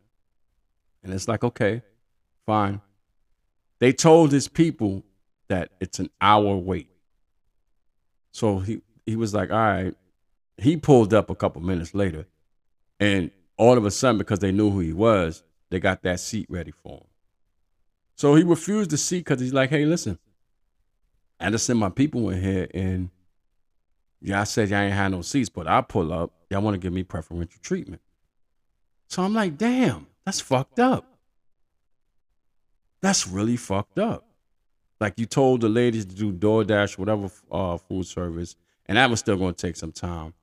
And 1.02 1.12
it's 1.12 1.26
like, 1.26 1.42
okay, 1.42 1.82
fine. 2.46 2.80
They 3.80 3.92
told 3.92 4.30
his 4.30 4.46
people 4.46 5.02
that 5.48 5.72
it's 5.80 5.98
an 5.98 6.10
hour 6.20 6.54
wait. 6.54 6.88
So 8.30 8.60
he 8.60 8.80
he 9.06 9.16
was 9.16 9.34
like, 9.34 9.50
all 9.50 9.56
right. 9.56 9.94
He 10.58 10.76
pulled 10.76 11.14
up 11.14 11.30
a 11.30 11.34
couple 11.34 11.62
minutes 11.62 11.94
later, 11.94 12.26
and 12.98 13.30
all 13.56 13.78
of 13.78 13.84
a 13.84 13.90
sudden, 13.90 14.18
because 14.18 14.40
they 14.40 14.52
knew 14.52 14.70
who 14.70 14.80
he 14.80 14.92
was, 14.92 15.42
they 15.70 15.80
got 15.80 16.02
that 16.02 16.20
seat 16.20 16.46
ready 16.48 16.70
for 16.70 16.98
him. 16.98 17.06
So 18.16 18.34
he 18.34 18.42
refused 18.42 18.90
the 18.90 18.98
seat 18.98 19.24
because 19.24 19.40
he's 19.40 19.54
like, 19.54 19.70
hey, 19.70 19.84
listen, 19.84 20.18
I 21.38 21.50
just 21.50 21.66
sent 21.66 21.78
my 21.78 21.90
people 21.90 22.30
in 22.30 22.42
here, 22.42 22.68
and 22.74 23.10
y'all 24.20 24.44
said 24.44 24.70
y'all 24.70 24.80
ain't 24.80 24.94
had 24.94 25.12
no 25.12 25.22
seats, 25.22 25.48
but 25.48 25.68
I 25.68 25.80
pull 25.80 26.12
up, 26.12 26.32
y'all 26.50 26.62
want 26.62 26.74
to 26.74 26.78
give 26.78 26.92
me 26.92 27.04
preferential 27.04 27.60
treatment. 27.62 28.02
So 29.08 29.22
I'm 29.22 29.34
like, 29.34 29.56
damn, 29.56 30.06
that's 30.24 30.40
fucked 30.40 30.80
up. 30.80 31.18
That's 33.00 33.28
really 33.28 33.56
fucked 33.56 33.98
up. 33.98 34.24
Like 35.00 35.14
you 35.18 35.26
told 35.26 35.60
the 35.60 35.68
ladies 35.68 36.04
to 36.06 36.14
do 36.14 36.32
DoorDash, 36.32 36.98
whatever 36.98 37.30
uh, 37.50 37.76
food 37.76 38.06
service, 38.06 38.56
and 38.86 38.98
that 38.98 39.08
was 39.08 39.20
still 39.20 39.36
going 39.36 39.54
to 39.54 39.66
take 39.66 39.76
some 39.76 39.92
time. 39.92 40.34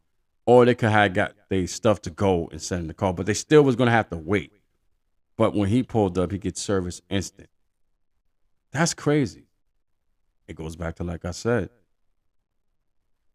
Or 0.46 0.66
they 0.66 0.76
could 0.76 0.90
have 0.90 1.14
got 1.14 1.34
their 1.50 1.66
stuff 1.68 2.02
to 2.04 2.10
go 2.10 2.48
and 2.52 2.62
send 2.62 2.82
in 2.82 2.88
the 2.88 2.94
call, 2.94 3.14
but 3.14 3.26
they 3.26 3.34
still 3.34 3.64
was 3.64 3.76
to 3.76 3.90
have 3.90 4.10
to 4.10 4.18
wait. 4.18 4.62
But 5.38 5.54
when 5.54 5.70
he 5.70 5.84
pulled 5.84 6.18
up, 6.18 6.32
he 6.32 6.38
gets 6.38 6.62
service 6.62 7.02
instant. 7.10 7.50
That's 8.72 8.94
crazy. 8.94 9.46
It 10.48 10.56
goes 10.56 10.76
back 10.76 10.96
to 10.96 11.04
like 11.04 11.26
I 11.26 11.32
said, 11.32 11.70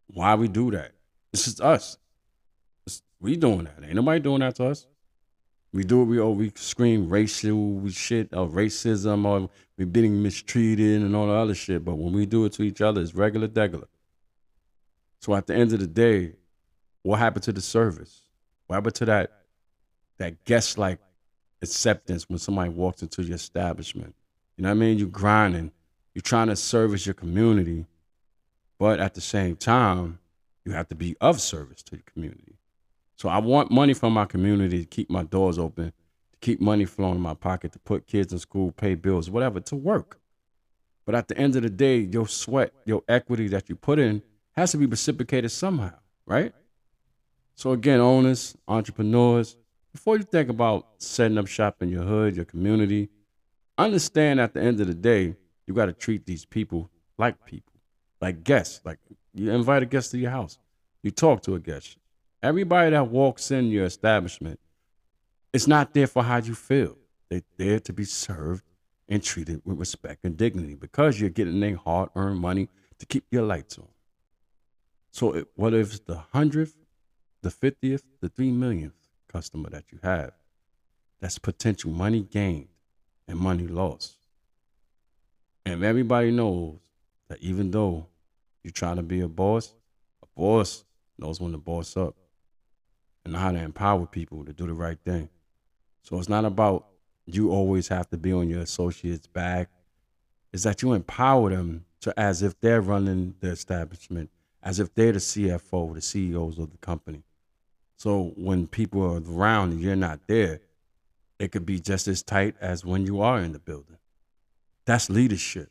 why 0.06 0.34
we 0.34 0.48
do 0.48 0.70
that. 0.70 0.92
This 1.32 1.46
is 1.48 1.60
us. 1.60 1.98
It's, 2.86 3.02
we 3.20 3.36
doing 3.36 3.64
that. 3.64 3.82
Ain't 3.82 3.94
nobody 3.94 4.20
doing 4.20 4.40
that 4.40 4.56
to 4.56 4.66
us. 4.66 4.86
We 5.72 5.84
do 5.84 6.02
it. 6.02 6.06
We 6.06 6.18
oh 6.18 6.30
we 6.30 6.52
scream 6.56 7.08
racial 7.08 7.88
shit 7.88 8.28
or 8.32 8.48
racism 8.48 9.24
or 9.24 9.48
we 9.76 9.84
being 9.84 10.22
mistreated 10.22 11.02
and 11.02 11.14
all 11.14 11.26
the 11.26 11.32
other 11.32 11.54
shit. 11.54 11.84
But 11.84 11.94
when 11.94 12.12
we 12.12 12.26
do 12.26 12.44
it 12.44 12.52
to 12.54 12.62
each 12.62 12.80
other, 12.80 13.00
it's 13.00 13.14
regular 13.14 13.48
degular. 13.48 13.86
So 15.20 15.34
at 15.34 15.46
the 15.46 15.54
end 15.54 15.72
of 15.72 15.80
the 15.80 15.86
day, 15.86 16.32
what 17.02 17.18
happened 17.18 17.44
to 17.44 17.52
the 17.52 17.60
service? 17.60 18.22
What 18.66 18.76
happened 18.76 18.94
to 18.96 19.04
that 19.06 19.32
that 20.18 20.44
guest 20.44 20.76
like 20.78 20.98
acceptance 21.62 22.28
when 22.28 22.38
somebody 22.38 22.70
walks 22.70 23.02
into 23.02 23.22
your 23.22 23.36
establishment? 23.36 24.14
You 24.56 24.62
know 24.62 24.68
what 24.68 24.76
I 24.76 24.78
mean? 24.78 24.98
You're 24.98 25.08
grinding. 25.08 25.72
You're 26.14 26.22
trying 26.22 26.48
to 26.48 26.56
service 26.56 27.06
your 27.06 27.14
community, 27.14 27.86
but 28.78 29.00
at 29.00 29.14
the 29.14 29.20
same 29.20 29.56
time, 29.56 30.18
you 30.64 30.72
have 30.72 30.88
to 30.88 30.94
be 30.94 31.16
of 31.20 31.40
service 31.40 31.82
to 31.84 31.96
the 31.96 32.02
community. 32.02 32.56
So 33.16 33.28
I 33.28 33.38
want 33.38 33.70
money 33.70 33.94
from 33.94 34.12
my 34.12 34.24
community 34.24 34.80
to 34.80 34.86
keep 34.86 35.10
my 35.10 35.22
doors 35.22 35.58
open, 35.58 35.92
to 36.32 36.38
keep 36.40 36.60
money 36.60 36.84
flowing 36.84 37.16
in 37.16 37.20
my 37.20 37.34
pocket, 37.34 37.72
to 37.72 37.78
put 37.78 38.06
kids 38.06 38.32
in 38.32 38.38
school, 38.38 38.72
pay 38.72 38.94
bills, 38.94 39.30
whatever, 39.30 39.60
to 39.60 39.76
work. 39.76 40.18
But 41.06 41.14
at 41.14 41.28
the 41.28 41.36
end 41.36 41.56
of 41.56 41.62
the 41.62 41.70
day, 41.70 41.98
your 41.98 42.28
sweat, 42.28 42.72
your 42.84 43.02
equity 43.08 43.48
that 43.48 43.68
you 43.68 43.76
put 43.76 43.98
in 43.98 44.22
has 44.52 44.72
to 44.72 44.78
be 44.78 44.86
reciprocated 44.86 45.50
somehow, 45.50 45.94
right? 46.26 46.52
So 47.60 47.72
again, 47.72 48.00
owners, 48.00 48.56
entrepreneurs, 48.66 49.54
before 49.92 50.16
you 50.16 50.22
think 50.22 50.48
about 50.48 50.86
setting 50.96 51.36
up 51.36 51.46
shop 51.46 51.82
in 51.82 51.90
your 51.90 52.04
hood, 52.04 52.34
your 52.34 52.46
community, 52.46 53.10
understand 53.76 54.40
at 54.40 54.54
the 54.54 54.62
end 54.62 54.80
of 54.80 54.86
the 54.86 54.94
day, 54.94 55.36
you 55.66 55.74
got 55.74 55.84
to 55.84 55.92
treat 55.92 56.24
these 56.24 56.46
people 56.46 56.88
like 57.18 57.44
people, 57.44 57.74
like 58.18 58.44
guests. 58.44 58.80
Like 58.82 58.98
you 59.34 59.50
invite 59.50 59.82
a 59.82 59.86
guest 59.86 60.10
to 60.12 60.18
your 60.18 60.30
house, 60.30 60.58
you 61.02 61.10
talk 61.10 61.42
to 61.42 61.54
a 61.54 61.60
guest, 61.60 61.98
Everybody 62.42 62.92
that 62.92 63.08
walks 63.08 63.50
in 63.50 63.66
your 63.66 63.84
establishment, 63.84 64.58
it's 65.52 65.66
not 65.66 65.92
there 65.92 66.06
for 66.06 66.22
how 66.22 66.38
you 66.38 66.54
feel. 66.54 66.96
They're 67.28 67.42
there 67.58 67.80
to 67.80 67.92
be 67.92 68.04
served 68.04 68.64
and 69.06 69.22
treated 69.22 69.60
with 69.66 69.78
respect 69.78 70.24
and 70.24 70.34
dignity 70.34 70.76
because 70.76 71.20
you're 71.20 71.28
getting 71.28 71.60
their 71.60 71.76
hard 71.76 72.08
earned 72.16 72.40
money 72.40 72.70
to 73.00 73.04
keep 73.04 73.26
your 73.30 73.42
lights 73.42 73.76
on. 73.76 73.88
So, 75.10 75.32
it, 75.32 75.48
whether 75.56 75.78
it's 75.78 75.98
the 75.98 76.22
hundredth, 76.32 76.79
the 77.42 77.50
fiftieth, 77.50 78.02
the 78.20 78.28
three 78.28 78.50
millionth 78.50 78.94
customer 79.28 79.70
that 79.70 79.84
you 79.90 79.98
have, 80.02 80.32
that's 81.20 81.38
potential 81.38 81.90
money 81.90 82.22
gained 82.22 82.68
and 83.28 83.38
money 83.38 83.66
lost. 83.66 84.16
And 85.64 85.84
everybody 85.84 86.30
knows 86.30 86.78
that 87.28 87.40
even 87.40 87.70
though 87.70 88.06
you're 88.62 88.72
trying 88.72 88.96
to 88.96 89.02
be 89.02 89.20
a 89.20 89.28
boss, 89.28 89.72
a 90.22 90.26
boss 90.38 90.84
knows 91.18 91.40
when 91.40 91.52
to 91.52 91.58
boss 91.58 91.96
up 91.96 92.16
and 93.24 93.36
how 93.36 93.52
to 93.52 93.58
empower 93.58 94.06
people 94.06 94.44
to 94.44 94.52
do 94.52 94.66
the 94.66 94.72
right 94.72 94.98
thing. 95.04 95.28
So 96.02 96.18
it's 96.18 96.28
not 96.28 96.44
about 96.44 96.86
you 97.26 97.50
always 97.50 97.88
have 97.88 98.08
to 98.10 98.16
be 98.16 98.32
on 98.32 98.48
your 98.48 98.62
associate's 98.62 99.26
back. 99.26 99.68
It's 100.52 100.64
that 100.64 100.82
you 100.82 100.94
empower 100.94 101.50
them 101.50 101.84
to 102.00 102.18
as 102.18 102.42
if 102.42 102.58
they're 102.60 102.80
running 102.80 103.34
the 103.40 103.50
establishment, 103.50 104.30
as 104.62 104.80
if 104.80 104.94
they're 104.94 105.12
the 105.12 105.18
CFO, 105.18 105.94
the 105.94 106.00
CEOs 106.00 106.58
of 106.58 106.72
the 106.72 106.78
company. 106.78 107.22
So 108.00 108.32
when 108.34 108.66
people 108.66 109.02
are 109.02 109.20
around 109.30 109.72
and 109.72 109.80
you're 109.82 109.94
not 109.94 110.20
there, 110.26 110.60
it 111.38 111.52
could 111.52 111.66
be 111.66 111.78
just 111.78 112.08
as 112.08 112.22
tight 112.22 112.54
as 112.58 112.82
when 112.82 113.04
you 113.04 113.20
are 113.20 113.38
in 113.40 113.52
the 113.52 113.58
building. 113.58 113.98
That's 114.86 115.10
leadership. 115.10 115.70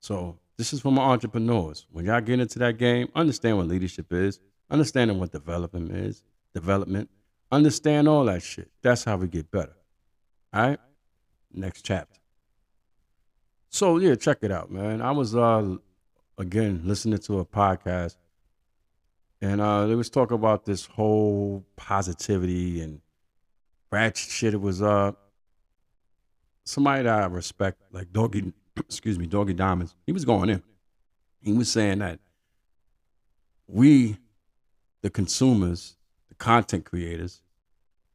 So 0.00 0.40
this 0.56 0.72
is 0.72 0.80
for 0.80 0.90
my 0.90 1.02
entrepreneurs. 1.02 1.86
When 1.92 2.06
y'all 2.06 2.20
get 2.20 2.40
into 2.40 2.58
that 2.58 2.76
game, 2.76 3.06
understand 3.14 3.56
what 3.56 3.68
leadership 3.68 4.12
is, 4.12 4.40
understanding 4.68 5.20
what 5.20 5.30
development 5.30 5.92
is, 5.92 6.24
development. 6.54 7.08
Understand 7.52 8.08
all 8.08 8.24
that 8.24 8.42
shit. 8.42 8.68
That's 8.82 9.04
how 9.04 9.16
we 9.16 9.28
get 9.28 9.48
better. 9.52 9.76
All 10.52 10.70
right? 10.70 10.80
Next 11.52 11.82
chapter. 11.82 12.18
So 13.68 13.98
yeah, 13.98 14.16
check 14.16 14.38
it 14.42 14.50
out, 14.50 14.72
man. 14.72 15.00
I 15.00 15.12
was 15.12 15.36
uh 15.36 15.76
again 16.36 16.80
listening 16.82 17.20
to 17.20 17.38
a 17.38 17.44
podcast 17.44 18.16
and 19.44 19.60
uh 19.60 19.86
they 19.86 19.94
was 19.94 20.08
talking 20.08 20.36
about 20.36 20.64
this 20.64 20.86
whole 20.86 21.66
positivity 21.76 22.80
and 22.80 23.00
ratchet 23.92 24.30
shit. 24.30 24.54
It 24.54 24.60
was 24.60 24.80
uh 24.80 25.12
somebody 26.64 27.02
that 27.02 27.22
I 27.22 27.26
respect, 27.26 27.82
like 27.92 28.10
Doggy 28.10 28.54
excuse 28.78 29.18
me, 29.18 29.26
Doggy 29.26 29.52
Diamonds. 29.52 29.94
He 30.06 30.12
was 30.12 30.24
going 30.24 30.48
in. 30.48 30.62
He 31.40 31.52
was 31.52 31.70
saying 31.70 31.98
that 31.98 32.20
we, 33.66 34.16
the 35.02 35.10
consumers, 35.10 35.96
the 36.30 36.34
content 36.36 36.86
creators, 36.86 37.42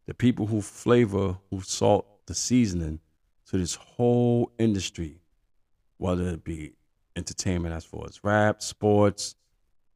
the 0.08 0.16
people 0.16 0.48
who 0.48 0.64
flavor, 0.64 1.38
who 1.52 1.62
salt 1.62 2.08
the 2.26 2.34
seasoning 2.34 3.00
to 3.52 3.58
this 3.58 3.76
whole 3.76 4.52
industry, 4.58 5.22
whether 5.98 6.28
it 6.30 6.44
be 6.44 6.74
entertainment 7.16 7.76
as 7.76 7.86
far 7.86 8.06
as 8.08 8.24
rap, 8.24 8.64
sports, 8.64 9.36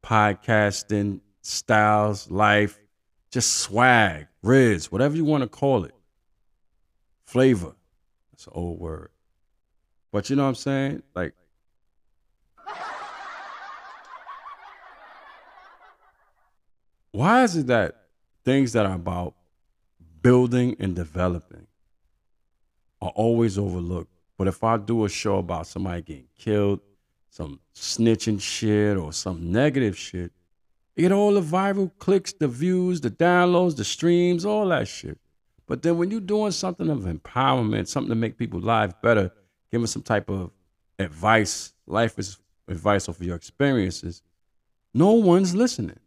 podcasting, 0.04 1.20
styles, 1.40 2.30
life, 2.30 2.78
just 3.30 3.56
swag, 3.56 4.26
riz, 4.42 4.92
whatever 4.92 5.16
you 5.16 5.24
want 5.24 5.42
to 5.42 5.48
call 5.48 5.84
it. 5.84 5.94
Flavor. 7.24 7.74
That's 8.30 8.46
an 8.46 8.52
old 8.54 8.78
word. 8.78 9.08
But 10.12 10.28
you 10.28 10.36
know 10.36 10.42
what 10.42 10.50
I'm 10.50 10.54
saying? 10.54 11.02
Like, 11.14 11.34
why 17.10 17.42
is 17.44 17.56
it 17.56 17.66
that 17.68 18.02
things 18.44 18.74
that 18.74 18.86
are 18.86 18.94
about 18.94 19.34
building 20.22 20.76
and 20.78 20.94
developing 20.94 21.66
are 23.00 23.12
always 23.14 23.58
overlooked? 23.58 24.12
But 24.36 24.48
if 24.48 24.62
I 24.62 24.76
do 24.76 25.04
a 25.04 25.08
show 25.08 25.38
about 25.38 25.66
somebody 25.66 26.02
getting 26.02 26.28
killed, 26.38 26.80
some 27.34 27.58
snitching 27.74 28.40
shit, 28.40 28.96
or 28.96 29.12
some 29.12 29.50
negative 29.50 29.98
shit, 29.98 30.30
you 30.94 31.02
get 31.02 31.10
all 31.10 31.34
the 31.34 31.40
viral 31.40 31.90
clicks, 31.98 32.32
the 32.32 32.46
views, 32.46 33.00
the 33.00 33.10
downloads, 33.10 33.74
the 33.74 33.82
streams, 33.82 34.44
all 34.44 34.68
that 34.68 34.86
shit. 34.86 35.18
But 35.66 35.82
then 35.82 35.98
when 35.98 36.12
you're 36.12 36.20
doing 36.20 36.52
something 36.52 36.88
of 36.88 37.00
empowerment, 37.00 37.88
something 37.88 38.10
to 38.10 38.14
make 38.14 38.38
people's 38.38 38.62
lives 38.62 38.94
better, 39.02 39.32
giving 39.72 39.88
some 39.88 40.02
type 40.02 40.30
of 40.30 40.52
advice, 41.00 41.72
life 41.88 42.20
is 42.20 42.38
advice 42.68 43.08
of 43.08 43.20
your 43.20 43.34
experiences, 43.34 44.22
no 44.94 45.10
one's 45.10 45.56
listening. 45.56 45.98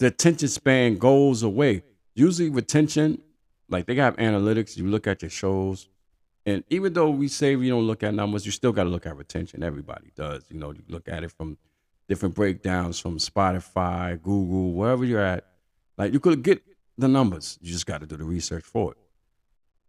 The 0.00 0.08
attention 0.08 0.48
span 0.48 0.98
goes 0.98 1.42
away. 1.44 1.82
Usually 2.14 2.50
retention, 2.50 3.22
like 3.70 3.86
they 3.86 3.94
got 3.94 4.18
analytics, 4.18 4.76
you 4.76 4.86
look 4.86 5.06
at 5.06 5.22
your 5.22 5.30
shows, 5.30 5.88
and 6.46 6.62
even 6.70 6.92
though 6.92 7.10
we 7.10 7.26
say 7.26 7.56
we 7.56 7.68
don't 7.68 7.88
look 7.88 8.04
at 8.04 8.14
numbers, 8.14 8.46
you 8.46 8.52
still 8.52 8.70
got 8.70 8.84
to 8.84 8.88
look 8.88 9.04
at 9.04 9.16
retention. 9.16 9.64
Everybody 9.64 10.12
does. 10.14 10.44
You 10.48 10.58
know, 10.60 10.70
you 10.70 10.82
look 10.88 11.08
at 11.08 11.24
it 11.24 11.32
from 11.32 11.58
different 12.08 12.36
breakdowns 12.36 13.00
from 13.00 13.18
Spotify, 13.18 14.22
Google, 14.22 14.72
wherever 14.72 15.04
you're 15.04 15.20
at. 15.20 15.44
Like 15.98 16.12
you 16.12 16.20
could 16.20 16.44
get 16.44 16.62
the 16.96 17.08
numbers. 17.08 17.58
You 17.60 17.72
just 17.72 17.84
got 17.84 18.00
to 18.00 18.06
do 18.06 18.16
the 18.16 18.24
research 18.24 18.62
for 18.62 18.92
it. 18.92 18.98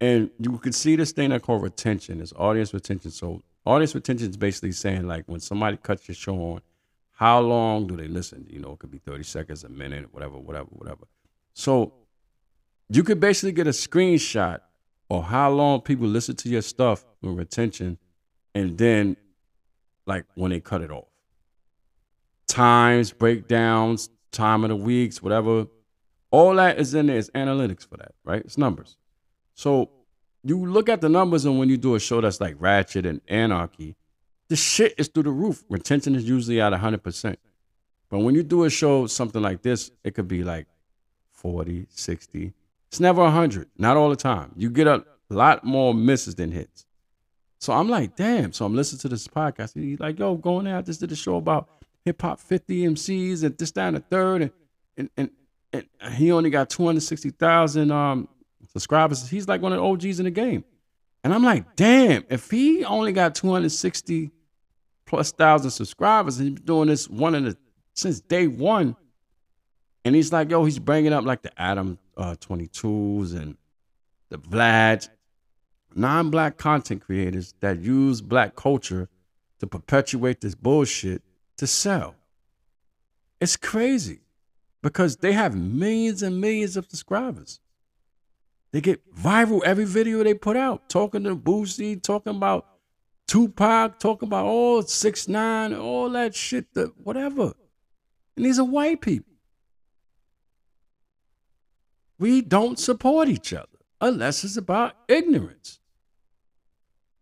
And 0.01 0.31
you 0.39 0.57
could 0.57 0.73
see 0.73 0.95
this 0.95 1.11
thing 1.11 1.29
that 1.29 1.43
called 1.43 1.61
retention 1.61 2.21
is 2.21 2.33
audience 2.33 2.73
retention. 2.73 3.11
So 3.11 3.43
audience 3.63 3.93
retention 3.93 4.31
is 4.31 4.37
basically 4.37 4.71
saying 4.71 5.07
like 5.07 5.25
when 5.27 5.39
somebody 5.39 5.77
cuts 5.77 6.07
your 6.07 6.15
show 6.15 6.35
on, 6.35 6.61
how 7.11 7.39
long 7.39 7.85
do 7.85 7.95
they 7.95 8.07
listen? 8.07 8.47
You 8.49 8.59
know, 8.59 8.73
it 8.73 8.79
could 8.79 8.91
be 8.91 8.99
30 8.99 9.23
seconds, 9.23 9.63
a 9.63 9.69
minute, 9.69 10.11
whatever, 10.11 10.37
whatever, 10.39 10.69
whatever. 10.69 11.05
So 11.53 11.93
you 12.89 13.03
could 13.03 13.19
basically 13.19 13.51
get 13.51 13.67
a 13.67 13.71
screenshot 13.71 14.59
or 15.09 15.23
how 15.23 15.49
long 15.51 15.81
people 15.81 16.07
listen 16.07 16.35
to 16.35 16.49
your 16.49 16.61
stuff 16.61 17.05
with 17.21 17.37
retention 17.37 17.97
and 18.53 18.77
then 18.77 19.15
like 20.05 20.25
when 20.35 20.51
they 20.51 20.59
cut 20.59 20.81
it 20.81 20.91
off 20.91 21.07
times, 22.47 23.11
breakdowns, 23.11 24.09
time 24.31 24.63
of 24.63 24.69
the 24.69 24.75
weeks, 24.75 25.21
whatever. 25.21 25.67
All 26.31 26.55
that 26.55 26.79
is 26.79 26.93
in 26.93 27.07
there 27.07 27.17
is 27.17 27.29
analytics 27.31 27.87
for 27.87 27.97
that, 27.97 28.13
right? 28.23 28.41
It's 28.41 28.57
numbers. 28.57 28.97
So 29.53 29.89
you 30.43 30.65
look 30.65 30.89
at 30.89 31.01
the 31.01 31.09
numbers, 31.09 31.45
and 31.45 31.59
when 31.59 31.69
you 31.69 31.77
do 31.77 31.95
a 31.95 31.99
show 31.99 32.21
that's 32.21 32.41
like 32.41 32.55
Ratchet 32.59 33.05
and 33.05 33.21
Anarchy, 33.27 33.95
the 34.49 34.55
shit 34.55 34.93
is 34.97 35.07
through 35.07 35.23
the 35.23 35.31
roof. 35.31 35.63
Retention 35.69 36.15
is 36.15 36.27
usually 36.27 36.61
at 36.61 36.73
100%. 36.73 37.35
But 38.09 38.19
when 38.19 38.35
you 38.35 38.43
do 38.43 38.63
a 38.63 38.69
show, 38.69 39.07
something 39.07 39.41
like 39.41 39.61
this, 39.61 39.91
it 40.03 40.15
could 40.15 40.27
be 40.27 40.43
like 40.43 40.67
40, 41.33 41.87
60. 41.89 42.53
It's 42.97 43.01
never 43.01 43.21
100, 43.21 43.69
not 43.77 43.95
all 43.95 44.09
the 44.09 44.15
time. 44.15 44.53
You 44.55 44.71
get 44.71 44.87
a 44.87 45.05
lot 45.29 45.63
more 45.63 45.93
misses 45.93 46.33
than 46.33 46.51
hits. 46.51 46.87
So 47.59 47.71
I'm 47.71 47.87
like, 47.87 48.15
damn. 48.15 48.53
So 48.53 48.65
I'm 48.65 48.75
listening 48.75 49.01
to 49.01 49.09
this 49.09 49.27
podcast. 49.27 49.75
He's 49.75 49.99
like, 49.99 50.17
yo, 50.17 50.33
going 50.33 50.65
out. 50.65 50.87
This 50.87 50.97
did 50.97 51.11
a 51.11 51.15
show 51.15 51.35
about 51.35 51.69
hip 52.05 52.19
hop 52.19 52.39
50 52.39 52.87
MCs 52.87 53.43
and 53.43 53.55
this, 53.55 53.71
down 53.71 53.93
the 53.93 53.99
third. 53.99 54.41
And, 54.41 54.51
and, 55.15 55.29
and, 55.71 55.85
and 56.01 56.13
he 56.15 56.31
only 56.31 56.49
got 56.49 56.71
260,000 56.71 57.91
um, 57.91 58.29
subscribers. 58.73 59.29
He's 59.29 59.47
like 59.47 59.61
one 59.61 59.73
of 59.73 59.77
the 59.77 59.85
OGs 59.85 60.17
in 60.17 60.23
the 60.23 60.31
game. 60.31 60.63
And 61.23 61.35
I'm 61.35 61.43
like, 61.43 61.75
damn, 61.75 62.23
if 62.31 62.49
he 62.49 62.83
only 62.83 63.11
got 63.11 63.35
260 63.35 64.31
plus 65.05 65.31
thousand 65.31 65.69
subscribers 65.69 66.39
and 66.39 66.49
he's 66.49 66.61
doing 66.61 66.87
this 66.87 67.07
one 67.07 67.35
in 67.35 67.43
the 67.43 67.57
since 67.93 68.21
day 68.21 68.47
one. 68.47 68.95
And 70.03 70.15
he's 70.15 70.33
like, 70.33 70.49
yo, 70.49 70.65
he's 70.65 70.79
bringing 70.79 71.13
up 71.13 71.25
like 71.25 71.43
the 71.43 71.61
Adam 71.61 71.99
uh, 72.17 72.35
22s 72.35 73.35
and 73.35 73.55
the 74.29 74.37
Vlad, 74.37 75.07
non 75.95 76.29
black 76.29 76.57
content 76.57 77.01
creators 77.01 77.53
that 77.61 77.79
use 77.79 78.21
black 78.21 78.55
culture 78.55 79.07
to 79.59 79.67
perpetuate 79.67 80.41
this 80.41 80.55
bullshit 80.55 81.21
to 81.57 81.67
sell. 81.67 82.15
It's 83.39 83.55
crazy 83.55 84.21
because 84.81 85.17
they 85.17 85.33
have 85.33 85.55
millions 85.55 86.23
and 86.23 86.39
millions 86.41 86.77
of 86.77 86.85
subscribers. 86.89 87.59
They 88.71 88.81
get 88.81 89.15
viral 89.15 89.63
every 89.63 89.85
video 89.85 90.23
they 90.23 90.33
put 90.33 90.57
out, 90.57 90.89
talking 90.89 91.23
to 91.23 91.35
Boosie, 91.35 92.01
talking 92.01 92.35
about 92.35 92.65
Tupac, 93.27 93.99
talking 93.99 94.27
about 94.27 94.45
all 94.45 94.81
six 94.81 95.27
nine, 95.27 95.73
all 95.73 96.09
that 96.11 96.35
shit, 96.35 96.73
the 96.73 96.91
whatever. 97.03 97.53
And 98.35 98.45
these 98.45 98.59
are 98.59 98.65
white 98.65 99.01
people. 99.01 99.33
We 102.19 102.41
don't 102.41 102.79
support 102.79 103.27
each 103.27 103.53
other 103.53 103.67
unless 104.01 104.43
it's 104.43 104.57
about 104.57 104.93
ignorance. 105.07 105.79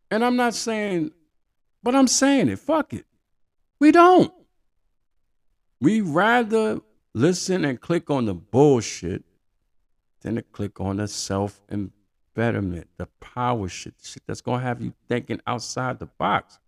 And 0.10 0.24
I'm 0.24 0.36
not 0.36 0.54
saying, 0.54 1.12
but 1.84 1.96
I'm 1.96 2.08
saying 2.08 2.50
it. 2.50 2.60
Fuck 2.60 2.94
it. 2.94 3.06
We 3.80 3.92
don't. 3.92 4.34
We 5.82 6.02
rather 6.02 6.80
listen 7.14 7.66
and 7.66 7.80
click 7.80 8.10
on 8.10 8.26
the 8.26 8.34
bullshit 8.34 9.24
than 10.22 10.36
to 10.36 10.42
click 10.42 10.80
on 10.80 10.98
the 10.98 11.08
self 11.08 11.62
betterment, 12.34 12.88
the 12.98 13.08
power 13.20 13.68
shit, 13.68 13.96
shit 14.02 14.24
that's 14.28 14.42
gonna 14.42 14.62
have 14.62 14.82
you 14.82 14.94
thinking 15.08 15.42
outside 15.48 16.00
the 16.00 16.06
box. 16.06 16.60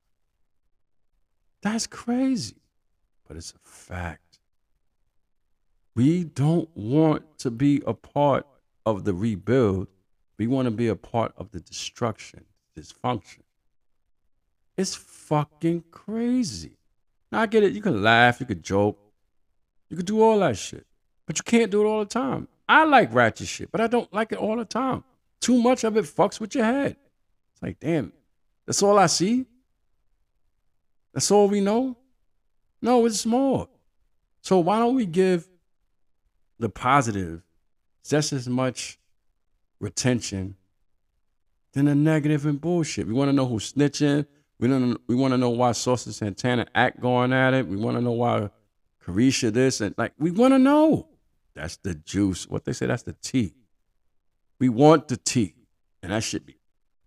That's 1.61 1.87
crazy, 1.87 2.61
but 3.27 3.37
it's 3.37 3.53
a 3.53 3.69
fact. 3.69 4.26
We 5.97 6.25
don't 6.25 6.69
want 6.77 7.39
to 7.39 7.49
be 7.49 7.81
a 7.87 7.93
part 7.95 8.45
of 8.85 9.03
the 9.03 9.15
rebuild. 9.15 9.87
We 10.37 10.45
want 10.45 10.67
to 10.67 10.71
be 10.71 10.89
a 10.89 10.95
part 10.95 11.33
of 11.37 11.49
the 11.49 11.59
destruction, 11.59 12.45
dysfunction. 12.77 13.39
It's 14.77 14.93
fucking 14.93 15.85
crazy. 15.89 16.77
Now 17.31 17.41
I 17.41 17.47
get 17.47 17.63
it. 17.63 17.73
You 17.73 17.81
can 17.81 18.03
laugh, 18.03 18.39
you 18.39 18.45
can 18.45 18.61
joke, 18.61 18.99
you 19.89 19.97
can 19.97 20.05
do 20.05 20.21
all 20.21 20.37
that 20.41 20.55
shit, 20.55 20.85
but 21.25 21.39
you 21.39 21.43
can't 21.43 21.71
do 21.71 21.81
it 21.81 21.87
all 21.87 22.01
the 22.01 22.05
time. 22.05 22.47
I 22.69 22.83
like 22.83 23.11
ratchet 23.11 23.47
shit, 23.47 23.71
but 23.71 23.81
I 23.81 23.87
don't 23.87 24.13
like 24.13 24.31
it 24.31 24.37
all 24.37 24.57
the 24.57 24.65
time. 24.65 25.03
Too 25.39 25.59
much 25.59 25.83
of 25.83 25.97
it 25.97 26.05
fucks 26.05 26.39
with 26.39 26.53
your 26.53 26.65
head. 26.65 26.95
It's 27.53 27.63
like, 27.63 27.79
damn, 27.79 28.13
that's 28.67 28.83
all 28.83 28.99
I 28.99 29.07
see. 29.07 29.47
That's 31.11 31.31
all 31.31 31.47
we 31.47 31.59
know. 31.59 31.97
No, 32.83 33.03
it's 33.07 33.25
more. 33.25 33.67
So 34.43 34.59
why 34.59 34.77
don't 34.77 34.93
we 34.93 35.07
give 35.07 35.49
the 36.59 36.69
positive 36.69 37.43
just 38.07 38.33
as 38.33 38.47
much 38.47 38.99
retention 39.79 40.55
than 41.73 41.85
the 41.85 41.95
negative 41.95 42.45
and 42.45 42.59
bullshit? 42.59 43.07
We 43.07 43.13
want 43.13 43.29
to 43.29 43.33
know 43.33 43.45
who's 43.45 43.73
snitching. 43.73 44.25
We 44.59 44.67
don't. 44.67 44.99
We 45.07 45.15
want 45.15 45.33
to 45.33 45.37
know 45.37 45.51
why 45.51 45.73
Saucy 45.73 46.11
Santana 46.11 46.65
act 46.73 46.99
going 46.99 47.31
at 47.31 47.53
it. 47.53 47.67
We 47.67 47.75
want 47.75 47.97
to 47.97 48.01
know 48.01 48.13
why 48.13 48.49
Caresha 49.05 49.53
this 49.53 49.81
and 49.81 49.93
like 49.97 50.13
we 50.17 50.31
want 50.31 50.53
to 50.53 50.59
know. 50.59 51.07
That's 51.53 51.77
the 51.77 51.95
juice. 51.95 52.47
What 52.47 52.65
they 52.65 52.73
say. 52.73 52.87
That's 52.87 53.03
the 53.03 53.13
tea. 53.13 53.53
We 54.59 54.69
want 54.69 55.07
the 55.07 55.17
tea, 55.17 55.53
and 56.01 56.11
that 56.11 56.23
should 56.23 56.45
be 56.45 56.57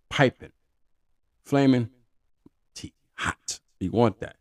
piping, 0.09 0.53
flaming 1.43 1.89
tea, 2.73 2.93
hot. 3.15 3.59
We 3.79 3.89
want 3.89 4.19
that. 4.19 4.37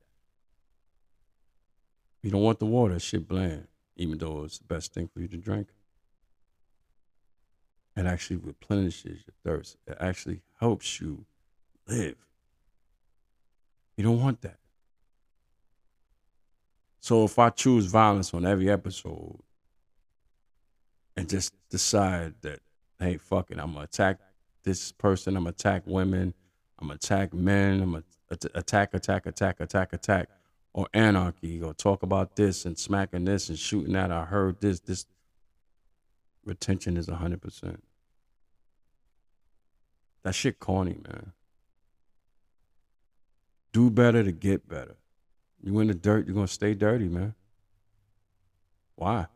We 2.22 2.30
don't 2.30 2.42
want 2.42 2.60
the 2.60 2.66
water. 2.66 2.98
Shit 3.00 3.26
bland, 3.26 3.66
even 3.96 4.18
though 4.18 4.44
it's 4.44 4.58
the 4.58 4.64
best 4.64 4.94
thing 4.94 5.08
for 5.08 5.20
you 5.20 5.28
to 5.28 5.36
drink. 5.36 5.68
It 7.96 8.06
actually 8.06 8.36
replenishes 8.36 9.24
your 9.26 9.34
thirst. 9.44 9.76
It 9.86 9.96
actually 10.00 10.42
helps 10.58 11.00
you 11.00 11.26
live. 11.86 12.16
You 13.96 14.04
don't 14.04 14.20
want 14.20 14.40
that. 14.42 14.58
So 17.00 17.24
if 17.24 17.38
I 17.38 17.50
choose 17.50 17.86
violence 17.86 18.32
on 18.32 18.46
every 18.46 18.70
episode 18.70 19.40
and 21.16 21.28
just 21.28 21.52
decide 21.68 22.34
that, 22.42 22.60
hey, 22.98 23.16
fuck 23.16 23.50
it, 23.50 23.58
I'm 23.58 23.72
gonna 23.72 23.84
attack 23.84 24.18
this 24.62 24.92
person, 24.92 25.36
I'm 25.36 25.44
gonna 25.44 25.50
attack 25.50 25.82
women, 25.86 26.34
I'm 26.78 26.88
gonna 26.88 26.96
attack 26.96 27.34
men, 27.34 27.82
I'm 27.82 27.92
gonna 27.92 28.04
attack, 28.54 28.94
attack, 28.94 29.26
attack, 29.26 29.60
attack, 29.60 29.92
attack, 29.92 30.28
or 30.72 30.86
anarchy 30.94 31.60
or 31.60 31.74
talk 31.74 32.02
about 32.02 32.36
this 32.36 32.64
and 32.64 32.78
smacking 32.78 33.24
this 33.24 33.48
and 33.48 33.58
shooting 33.58 33.92
that. 33.94 34.10
I 34.10 34.24
heard 34.24 34.60
this. 34.60 34.80
This 34.80 35.06
retention 36.44 36.96
is 36.96 37.08
hundred 37.08 37.42
percent. 37.42 37.82
That 40.22 40.34
shit 40.34 40.60
corny, 40.60 40.98
man. 41.02 41.32
Do 43.72 43.90
better 43.90 44.22
to 44.22 44.32
get 44.32 44.68
better. 44.68 44.96
You 45.62 45.78
in 45.80 45.88
the 45.88 45.94
dirt, 45.94 46.26
you're 46.26 46.34
gonna 46.34 46.48
stay 46.48 46.74
dirty, 46.74 47.08
man. 47.08 47.34
Why? 48.96 49.26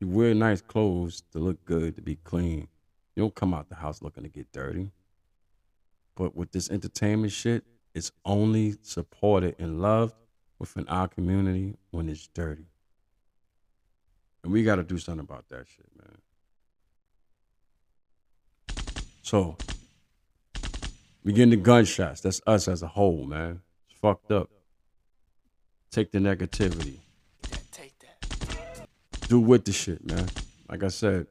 You 0.00 0.08
wear 0.08 0.34
nice 0.34 0.60
clothes 0.60 1.22
to 1.32 1.38
look 1.38 1.64
good, 1.64 1.96
to 1.96 2.02
be 2.02 2.16
clean. 2.16 2.68
You 3.14 3.22
don't 3.22 3.34
come 3.34 3.54
out 3.54 3.68
the 3.68 3.76
house 3.76 4.02
looking 4.02 4.24
to 4.24 4.28
get 4.28 4.50
dirty. 4.52 4.90
But 6.14 6.34
with 6.34 6.52
this 6.52 6.70
entertainment 6.70 7.32
shit, 7.32 7.64
it's 7.94 8.12
only 8.24 8.76
supported 8.82 9.56
and 9.58 9.80
loved 9.80 10.14
within 10.58 10.88
our 10.88 11.08
community 11.08 11.76
when 11.90 12.08
it's 12.08 12.28
dirty. 12.28 12.66
And 14.42 14.52
we 14.52 14.62
got 14.62 14.76
to 14.76 14.82
do 14.82 14.98
something 14.98 15.24
about 15.24 15.48
that 15.50 15.66
shit, 15.68 15.86
man. 15.98 16.18
So, 19.22 19.56
we 21.24 21.32
getting 21.32 21.50
the 21.50 21.56
gunshots. 21.56 22.20
That's 22.20 22.40
us 22.46 22.66
as 22.66 22.82
a 22.82 22.88
whole, 22.88 23.24
man. 23.24 23.60
It's 23.88 23.98
fucked 24.00 24.32
up. 24.32 24.50
Take 25.90 26.10
the 26.10 26.18
negativity. 26.18 26.98
Take 27.70 27.94
that. 28.00 28.88
Do 29.28 29.38
with 29.38 29.64
the 29.64 29.72
shit, 29.72 30.04
man. 30.04 30.28
Like 30.68 30.82
I 30.82 30.88
said, 30.88 31.26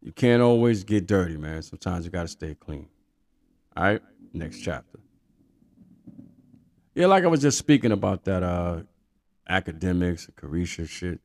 you 0.00 0.12
can't 0.12 0.42
always 0.42 0.84
get 0.84 1.06
dirty, 1.06 1.36
man. 1.36 1.62
Sometimes 1.62 2.04
you 2.04 2.10
got 2.10 2.22
to 2.22 2.28
stay 2.28 2.54
clean. 2.54 2.88
All 3.76 3.84
right, 3.84 4.02
next 4.32 4.60
chapter. 4.60 5.01
Yeah, 6.94 7.06
like 7.06 7.24
I 7.24 7.28
was 7.28 7.40
just 7.40 7.58
speaking 7.58 7.92
about 7.92 8.24
that 8.24 8.42
uh 8.42 8.82
Akademiks, 9.48 10.30
Caresha 10.34 10.88
shit, 10.88 11.20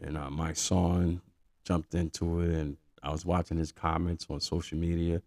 and 0.00 0.16
uh, 0.16 0.30
Mysonne 0.30 1.20
jumped 1.64 1.94
into 1.94 2.40
it, 2.40 2.50
and 2.50 2.76
I 3.02 3.10
was 3.10 3.26
watching 3.26 3.56
his 3.58 3.72
comments 3.72 4.26
on 4.30 4.40
social 4.40 4.78
media, 4.78 5.20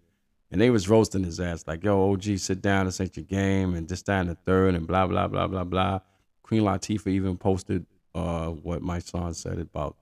and 0.52 0.60
they 0.60 0.70
was 0.70 0.90
roasting 0.90 1.24
his 1.24 1.40
ass 1.40 1.66
like, 1.68 1.84
"Yo, 1.84 2.12
OG, 2.14 2.38
sit 2.38 2.62
down, 2.62 2.86
this 2.86 3.02
ain't 3.02 3.18
your 3.18 3.26
game," 3.26 3.76
and 3.76 3.88
this, 3.88 4.02
that, 4.04 4.22
and 4.22 4.30
the 4.30 4.36
third, 4.36 4.76
and 4.76 4.88
blah 4.88 5.08
blah 5.08 5.28
blah 5.28 5.48
blah 5.48 5.64
blah. 5.64 6.00
Queen 6.42 6.62
Latifah 6.64 7.08
even 7.08 7.38
posted 7.38 7.86
uh 8.14 8.48
what 8.50 8.82
Mysonne 8.82 9.36
said 9.36 9.60
about 9.60 9.98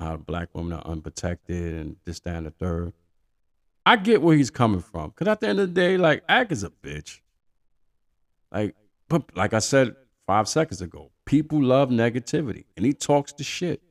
how 0.00 0.16
black 0.16 0.48
women 0.54 0.72
are 0.78 0.86
unprotected 0.86 1.74
and 1.74 1.96
this, 2.04 2.20
that, 2.20 2.36
and 2.36 2.46
the 2.46 2.50
third. 2.50 2.92
I 3.86 3.96
get 3.96 4.22
where 4.22 4.36
he's 4.36 4.50
coming 4.50 4.80
from. 4.80 5.10
Cause 5.10 5.28
at 5.28 5.40
the 5.40 5.48
end 5.48 5.60
of 5.60 5.74
the 5.74 5.80
day, 5.80 5.98
like 5.98 6.24
Ak 6.28 6.50
is 6.52 6.64
a 6.64 6.70
bitch. 6.70 7.20
Like, 8.50 8.74
but 9.18 9.36
like 9.36 9.54
I 9.54 9.58
said 9.58 9.94
five 10.26 10.48
seconds 10.48 10.80
ago, 10.80 11.10
people 11.24 11.62
love 11.62 11.90
negativity. 11.90 12.64
And 12.76 12.84
he 12.84 12.92
talks 12.92 13.32
the 13.32 13.44
shit. 13.44 13.82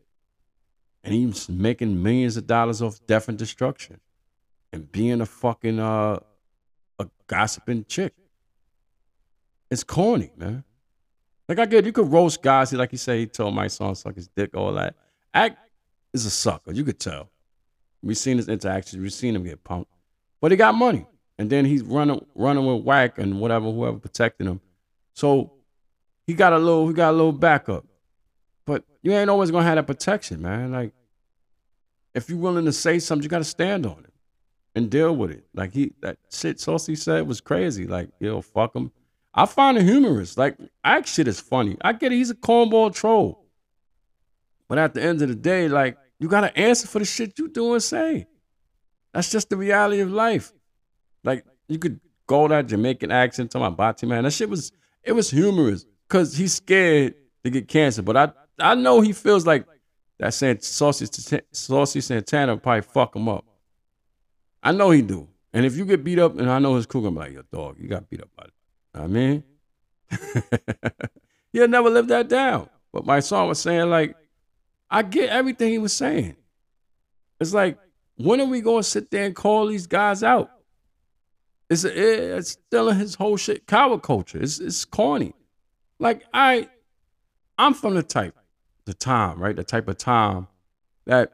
And 1.04 1.14
he's 1.14 1.50
making 1.50 2.02
millions 2.02 2.38
of 2.38 2.48
dollars 2.48 2.82
off 2.82 3.00
death 3.08 3.28
and 3.28 3.38
destruction. 3.38 4.00
And 4.72 4.92
being 4.92 5.22
a 5.22 5.26
fucking 5.26 5.80
uh 5.80 6.20
a 7.00 7.08
gossiping 7.28 7.86
chick. 7.88 8.14
It's 9.70 9.84
corny, 9.84 10.32
man. 10.38 10.64
Like 11.50 11.60
I 11.60 11.66
get 11.66 11.86
you 11.86 11.92
could 11.92 12.12
roast 12.12 12.42
guys, 12.42 12.72
like 12.74 12.92
he 12.92 12.98
said 12.98 13.18
he 13.18 13.26
told 13.26 13.54
Mysonne 13.54 13.98
suck 13.98 14.16
his 14.16 14.28
dick, 14.28 14.56
all 14.56 14.74
that. 14.74 14.96
Ak 15.34 15.58
is 16.14 16.26
a 16.26 16.30
sucker. 16.30 16.72
You 16.72 16.84
could 16.84 17.00
tell. 17.00 17.30
We've 18.02 18.18
seen 18.18 18.38
his 18.38 18.48
interactions. 18.48 19.02
We've 19.02 19.14
seen 19.14 19.36
him 19.36 19.44
get 19.44 19.64
punked, 19.64 19.88
but 20.42 20.52
he 20.52 20.58
got 20.58 20.76
money, 20.76 21.06
and 21.38 21.50
then 21.50 21.66
he's 21.66 21.82
running 21.82 22.26
running 22.36 22.66
with 22.66 22.84
whack 22.84 23.18
and 23.18 23.40
whatever 23.40 23.72
whoever 23.72 23.98
protecting 23.98 24.48
him. 24.48 24.62
So 25.14 25.54
he 26.26 26.34
got 26.34 26.54
a 26.54 26.58
little 26.58 26.88
he 26.88 26.94
got 26.94 27.12
a 27.12 27.18
little 27.18 27.32
backup, 27.32 27.86
but 28.66 28.84
you 29.02 29.12
ain't 29.14 29.30
always 29.30 29.52
gonna 29.52 29.66
have 29.66 29.76
that 29.76 29.88
protection, 29.88 30.42
man. 30.42 30.72
Like 30.72 30.94
if 32.14 32.30
you're 32.30 32.40
willing 32.40 32.66
to 32.66 32.74
say 32.74 33.00
something, 33.00 33.24
you 33.24 33.30
got 33.30 33.40
to 33.40 33.44
stand 33.44 33.86
on 33.86 34.04
it 34.04 34.14
and 34.76 34.90
deal 34.90 35.16
with 35.16 35.32
it. 35.32 35.46
Like 35.54 35.74
he 35.74 35.94
that 36.02 36.18
shit 36.32 36.60
Saucy 36.60 36.96
said 36.96 37.28
was 37.28 37.42
crazy. 37.42 37.86
Like 37.88 38.10
yo, 38.20 38.42
fuck 38.42 38.76
him. 38.76 38.92
I 39.34 39.46
find 39.46 39.78
it 39.78 39.84
humorous. 39.84 40.38
Like 40.38 40.58
Ak 40.84 41.08
shit 41.08 41.28
is 41.28 41.40
funny. 41.40 41.78
I 41.82 41.94
get 41.94 42.12
it. 42.12 42.16
He's 42.16 42.30
a 42.30 42.36
cornball 42.36 42.94
troll. 42.94 43.46
But 44.68 44.78
at 44.78 44.94
the 44.94 45.02
end 45.02 45.22
of 45.22 45.30
the 45.30 45.36
day, 45.36 45.68
like 45.68 45.98
you 46.20 46.28
gotta 46.28 46.56
answer 46.58 46.88
for 46.88 47.00
the 47.00 47.06
shit 47.06 47.38
you 47.38 47.50
do 47.50 47.74
and 47.74 47.84
say. 47.84 48.28
That's 49.14 49.30
just 49.30 49.50
the 49.50 49.58
reality 49.58 50.02
of 50.02 50.12
life. 50.12 50.52
Like 51.24 51.46
you 51.68 51.78
could 51.78 52.00
go 52.26 52.48
that 52.48 52.68
Jamaican 52.68 53.12
accent 53.12 53.52
to 53.52 53.60
my 53.60 53.70
bati 53.70 54.06
man. 54.06 54.24
That 54.24 54.32
shit 54.32 54.50
was 54.50 54.72
it 55.04 55.12
was 55.12 55.30
humorous 55.30 55.86
because 56.08 56.36
he's 56.36 56.54
scared 56.54 57.16
to 57.44 57.50
get 57.50 57.68
cancer. 57.68 58.02
But 58.02 58.18
I 58.18 58.32
I 58.60 58.76
know 58.76 59.02
he 59.02 59.14
feels 59.14 59.46
like 59.46 59.66
that 60.20 60.34
saying 60.34 60.60
saucy 60.62 61.06
saucy 61.52 62.02
Santana 62.02 62.58
probably 62.58 62.82
fuck 62.82 63.16
him 63.16 63.28
up. 63.30 63.46
I 64.62 64.72
know 64.72 64.92
he 64.92 65.02
do. 65.02 65.28
And 65.54 65.66
if 65.66 65.76
you 65.76 65.86
get 65.86 66.04
beat 66.04 66.20
up, 66.20 66.38
and 66.40 66.50
I 66.50 66.60
know 66.60 66.76
his 66.76 66.86
crew 66.86 67.02
be 67.02 67.10
like, 67.10 67.34
your 67.34 67.44
dog, 67.52 67.78
you 67.80 67.88
got 67.88 68.10
beat 68.10 68.22
up 68.22 68.30
by 68.36 68.46
it. 68.46 68.54
I 68.96 69.08
mean, 69.08 69.44
he'll 71.52 71.68
never 71.68 71.90
live 71.90 72.08
that 72.08 72.28
down. 72.28 72.70
But 72.92 73.06
Mysonne 73.06 73.48
was 73.48 73.60
saying 73.60 73.90
like, 73.90 74.16
I 74.90 75.04
get 75.04 75.30
everything 75.30 75.72
he 75.72 75.78
was 75.78 75.94
saying. 75.94 76.36
It's 77.40 77.54
like, 77.54 77.78
when 78.16 78.40
are 78.42 78.46
we 78.46 78.62
gonna 78.62 78.84
sit 78.84 79.12
there 79.12 79.26
and 79.26 79.36
call 79.36 79.68
these 79.68 79.88
guys 79.88 80.24
out? 80.24 80.50
It's 81.74 81.84
it's 81.84 82.52
still 82.52 82.92
his 82.92 83.16
whole 83.16 83.36
shit 83.36 83.66
coward 83.66 84.04
culture. 84.04 84.40
It's 84.40 84.60
it's 84.60 84.86
corny. 84.86 85.34
Like 86.00 86.24
I, 86.34 86.70
I'm 87.58 87.74
from 87.74 87.96
the 87.96 88.04
type, 88.04 88.36
the 88.86 88.94
time, 88.94 89.42
right? 89.42 89.56
The 89.56 89.64
type 89.64 89.88
of 89.88 89.98
time 89.98 90.48
that 91.06 91.32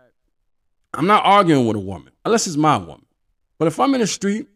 I'm 0.94 1.08
not 1.08 1.26
arguing 1.26 1.68
with 1.68 1.76
a 1.76 1.82
woman 1.82 2.14
unless 2.24 2.48
it's 2.48 2.56
my 2.56 2.78
woman. 2.78 3.06
But 3.58 3.68
if 3.68 3.80
I'm 3.80 3.94
in 3.94 4.00
the 4.00 4.08
street 4.08 4.48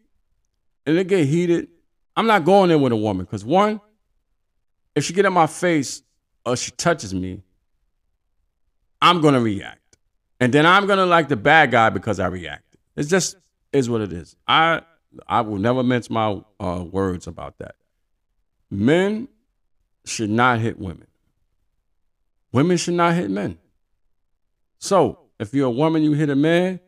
and 0.86 0.96
it 0.96 1.06
get 1.06 1.26
heated, 1.26 1.68
I'm 2.16 2.26
not 2.26 2.44
going 2.44 2.70
in 2.70 2.80
with 2.80 2.92
a 2.92 2.96
woman 2.96 3.26
because 3.26 3.44
one, 3.44 3.80
if 4.94 5.04
she 5.04 5.12
get 5.12 5.26
in 5.26 5.32
my 5.34 5.46
face 5.46 6.02
or 6.46 6.56
she 6.56 6.70
touches 6.70 7.12
me, 7.12 7.42
I'm 9.02 9.20
gonna 9.20 9.40
react, 9.40 9.98
and 10.40 10.50
then 10.50 10.64
I'm 10.64 10.86
gonna 10.86 11.04
like 11.04 11.28
the 11.28 11.36
bad 11.36 11.70
guy 11.72 11.90
because 11.90 12.18
I 12.18 12.28
reacted. 12.28 12.80
It's 12.96 13.10
just 13.10 13.36
is 13.70 13.90
what 13.90 14.00
it 14.00 14.12
is. 14.12 14.34
I 14.48 14.80
I 15.28 15.40
will 15.40 15.58
never 15.58 15.82
mince 15.82 16.10
my 16.10 16.40
uh, 16.60 16.84
words 16.90 17.26
about 17.26 17.58
that. 17.58 17.76
Men 18.70 19.28
should 20.04 20.30
not 20.30 20.60
hit 20.60 20.78
women. 20.78 21.06
Women 22.52 22.76
should 22.76 22.94
not 22.94 23.14
hit 23.14 23.30
men. 23.30 23.58
So 24.78 25.18
if 25.40 25.54
you're 25.54 25.66
a 25.66 25.70
woman, 25.70 26.02
you 26.02 26.12
hit 26.12 26.30
a 26.30 26.36
man, 26.36 26.80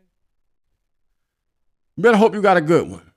better 1.97 2.17
hope 2.17 2.35
you 2.35 2.43
got 2.43 2.57
a 2.57 2.61
good 2.61 2.89
one. 2.89 3.11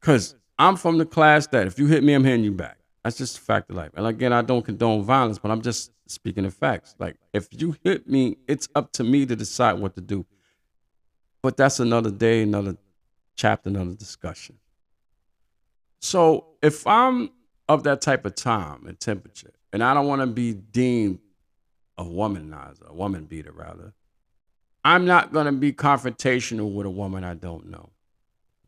Cause 0.00 0.34
I'm 0.58 0.76
from 0.76 0.98
the 0.98 1.06
class 1.06 1.46
that 1.48 1.66
if 1.66 1.78
you 1.78 1.86
hit 1.86 2.02
me, 2.02 2.14
I'm 2.14 2.24
hitting 2.24 2.44
you 2.44 2.52
back. 2.52 2.78
That's 3.04 3.16
just 3.16 3.38
a 3.38 3.40
fact 3.40 3.70
of 3.70 3.76
life. 3.76 3.92
And 3.94 4.06
again, 4.06 4.32
I 4.32 4.42
don't 4.42 4.64
condone 4.64 5.02
violence, 5.02 5.38
but 5.38 5.50
I'm 5.50 5.62
just 5.62 5.92
speaking 6.06 6.44
of 6.44 6.54
facts. 6.54 6.94
Like 6.98 7.16
if 7.32 7.48
you 7.50 7.76
hit 7.84 8.08
me, 8.08 8.36
it's 8.46 8.68
up 8.74 8.92
to 8.94 9.04
me 9.04 9.24
to 9.26 9.36
decide 9.36 9.74
what 9.74 9.94
to 9.94 10.00
do. 10.00 10.26
But 11.42 11.56
that's 11.56 11.80
another 11.80 12.10
day, 12.10 12.42
another 12.42 12.76
chapter, 13.38 13.70
another 13.70 13.94
discussion. 13.94 14.58
So 16.00 16.46
if 16.62 16.86
I'm 16.86 17.30
of 17.68 17.84
that 17.84 18.02
type 18.02 18.26
of 18.26 18.34
time 18.34 18.86
and 18.86 19.00
temperature, 19.00 19.52
and 19.72 19.82
I 19.82 19.94
don't 19.94 20.06
want 20.06 20.20
to 20.20 20.26
be 20.26 20.52
deemed 20.52 21.20
a 21.96 22.04
womanizer, 22.04 22.88
a 22.88 22.94
woman 22.94 23.24
beater 23.24 23.52
rather, 23.52 23.94
I'm 24.84 25.06
not 25.06 25.32
going 25.32 25.46
to 25.46 25.52
be 25.52 25.72
confrontational 25.72 26.72
with 26.72 26.86
a 26.86 26.90
woman 26.90 27.24
I 27.24 27.34
don't 27.34 27.70
know 27.70 27.90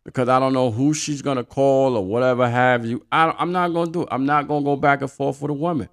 because 0.04 0.28
I 0.28 0.38
don't 0.38 0.52
know 0.52 0.70
who 0.70 0.94
she's 0.94 1.22
gonna 1.22 1.44
call 1.44 1.96
or 1.96 2.04
whatever 2.04 2.48
have 2.48 2.84
you. 2.86 3.04
I, 3.12 3.34
I'm 3.38 3.52
not 3.52 3.72
gonna 3.72 3.90
do 3.90 4.02
it. 4.02 4.08
I'm 4.10 4.26
not 4.26 4.48
gonna 4.48 4.64
go 4.64 4.76
back 4.76 5.02
and 5.02 5.10
forth 5.10 5.42
with 5.42 5.50
a 5.50 5.54
woman. 5.54 5.88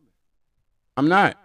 I'm 0.96 1.08
not. 1.08 1.38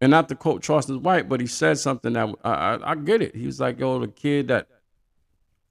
And 0.00 0.10
not 0.10 0.28
to 0.28 0.34
quote 0.34 0.62
Charleston 0.62 1.02
White, 1.02 1.28
but 1.28 1.40
he 1.40 1.46
said 1.46 1.78
something 1.78 2.12
that 2.12 2.34
I, 2.44 2.50
I, 2.50 2.90
I 2.92 2.94
get 2.94 3.22
it. 3.22 3.34
He 3.34 3.46
was 3.46 3.58
like, 3.58 3.80
"Yo, 3.80 3.98
the 3.98 4.08
kid 4.08 4.48
that 4.48 4.68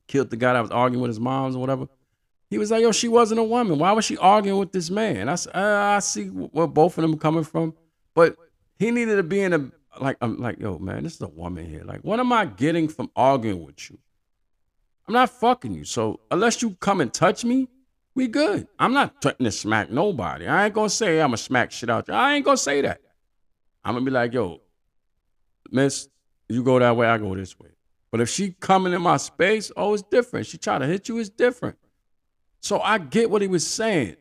killed 0.08 0.30
the 0.30 0.38
guy 0.38 0.54
that 0.54 0.62
was 0.62 0.72
arguing 0.72 1.02
with 1.02 1.10
his 1.10 1.20
moms 1.20 1.56
or 1.56 1.60
whatever." 1.60 1.88
He 2.50 2.58
was 2.58 2.72
like, 2.72 2.82
"Yo, 2.82 2.92
she 2.92 3.08
wasn't 3.08 3.40
a 3.40 3.44
woman. 3.44 3.80
Why 3.80 3.92
was 3.92 4.06
she 4.06 4.18
arguing 4.18 4.60
with 4.60 4.72
this 4.72 4.90
man?" 4.90 5.30
I 5.30 5.36
said, 5.36 5.56
uh, 5.56 5.96
"I 5.96 6.00
see 6.00 6.26
where 6.28 6.68
both 6.68 6.98
of 6.98 7.02
them 7.02 7.18
coming 7.18 7.44
from, 7.44 7.74
but 8.14 8.36
he 8.78 8.92
needed 8.92 9.16
to 9.16 9.24
be 9.24 9.42
in 9.42 9.54
a 9.54 9.72
like. 10.00 10.18
I'm 10.22 10.38
like, 10.38 10.60
yo, 10.60 10.78
man, 10.78 11.04
this 11.04 11.16
is 11.16 11.22
a 11.22 11.28
woman 11.28 11.66
here. 11.66 11.84
Like, 11.84 12.02
what 12.02 12.20
am 12.20 12.32
I 12.32 12.46
getting 12.46 12.88
from 12.88 13.10
arguing 13.16 13.66
with 13.66 13.90
you?" 13.90 13.98
I'm 15.08 15.14
not 15.14 15.30
fucking 15.30 15.74
you. 15.74 15.84
So 15.84 16.20
unless 16.32 16.62
you 16.62 16.72
come 16.80 17.00
and 17.00 17.14
touch 17.14 17.46
me, 17.46 17.68
we 18.16 18.28
good. 18.28 18.68
I'm 18.80 18.94
not 18.94 19.22
threatening 19.22 19.52
to 19.52 19.52
smack 19.52 19.92
nobody. 19.92 20.48
I 20.48 20.66
ain't 20.66 20.74
gonna 20.74 20.90
say 20.90 21.22
I'm 21.22 21.28
gonna 21.28 21.38
smack 21.38 21.72
shit 21.72 21.90
out 21.90 22.08
you. 22.08 22.14
I 22.14 22.36
ain't 22.36 22.46
gonna 22.46 22.58
say 22.58 22.82
that. 22.82 23.02
I'm 23.84 23.94
gonna 23.94 24.06
be 24.06 24.12
like, 24.12 24.34
yo, 24.34 24.62
miss, 25.72 26.08
you 26.50 26.64
go 26.64 26.80
that 26.80 26.96
way, 26.96 27.08
I 27.08 27.18
go 27.18 27.36
this 27.36 27.60
way. 27.60 27.70
But 28.16 28.22
if 28.22 28.30
she 28.30 28.52
coming 28.52 28.94
in 28.94 29.02
my 29.02 29.18
space, 29.18 29.74
oh, 29.76 29.94
it's 29.94 30.02
different. 30.02 30.46
She 30.46 30.58
try 30.58 30.80
to 30.80 30.88
hit 30.88 31.10
you, 31.10 31.18
it's 31.18 31.28
different. 31.28 31.78
So 32.62 32.80
I 32.80 32.98
get 32.98 33.30
what 33.30 33.42
he 33.42 33.50
was 33.50 33.68
saying. 33.68 34.16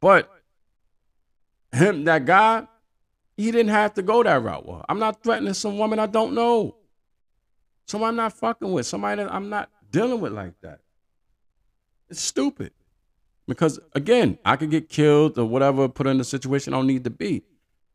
But 0.00 0.30
him, 1.72 2.04
that 2.04 2.24
guy, 2.24 2.68
he 3.36 3.50
didn't 3.50 3.72
have 3.72 3.94
to 3.94 4.02
go 4.02 4.22
that 4.22 4.40
route. 4.40 4.64
Well, 4.64 4.84
I'm 4.88 5.00
not 5.00 5.24
threatening 5.24 5.54
some 5.54 5.76
woman 5.76 5.98
I 5.98 6.06
don't 6.06 6.34
know. 6.34 6.76
Someone 7.86 8.10
I'm 8.10 8.14
not 8.14 8.32
fucking 8.34 8.70
with. 8.70 8.86
Somebody 8.86 9.24
that 9.24 9.34
I'm 9.34 9.48
not 9.48 9.70
dealing 9.90 10.20
with 10.20 10.32
like 10.32 10.60
that. 10.60 10.78
It's 12.10 12.20
stupid. 12.20 12.70
Because 13.48 13.80
again, 13.96 14.38
I 14.44 14.54
could 14.54 14.70
get 14.70 14.88
killed 14.88 15.36
or 15.36 15.46
whatever, 15.46 15.88
put 15.88 16.06
in 16.06 16.20
a 16.20 16.24
situation 16.24 16.74
I 16.74 16.76
don't 16.76 16.86
need 16.86 17.02
to 17.02 17.10
be. 17.10 17.42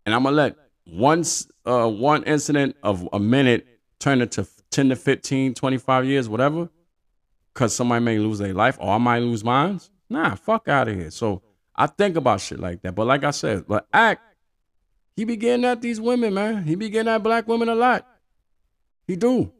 And 0.05 0.13
I'm 0.13 0.23
gonna 0.23 0.35
let 0.35 0.57
one, 0.83 1.23
uh, 1.65 1.89
one 1.89 2.23
incident 2.23 2.75
of 2.83 3.07
a 3.13 3.19
minute 3.21 3.65
turn 3.97 4.19
into 4.19 4.45
10 4.71 4.89
to 4.89 4.95
15, 4.95 5.53
25 5.53 6.05
years, 6.05 6.29
whatever, 6.29 6.69
because 7.53 7.75
somebody 7.75 8.03
may 8.03 8.19
lose 8.19 8.39
their 8.39 8.53
life 8.53 8.77
or 8.79 8.93
I 8.93 8.97
might 8.97 9.19
lose 9.19 9.43
mine. 9.43 9.79
Nah, 10.09 10.35
fuck 10.35 10.67
out 10.67 10.87
of 10.87 10.95
here. 10.95 11.11
So 11.11 11.41
I 11.75 11.87
think 11.87 12.15
about 12.15 12.41
shit 12.41 12.59
like 12.59 12.81
that. 12.81 12.95
But 12.95 13.07
like 13.07 13.23
I 13.23 13.31
said, 13.31 13.65
but 13.67 13.87
Ak, 13.93 14.19
he 15.15 15.25
be 15.25 15.35
getting 15.35 15.65
at 15.65 15.81
these 15.81 15.99
women, 15.99 16.33
man. 16.33 16.63
He 16.63 16.75
be 16.75 16.89
getting 16.89 17.11
at 17.11 17.23
black 17.23 17.47
women 17.47 17.69
a 17.69 17.75
lot. 17.75 18.07
He 19.07 19.15
do. 19.15 19.51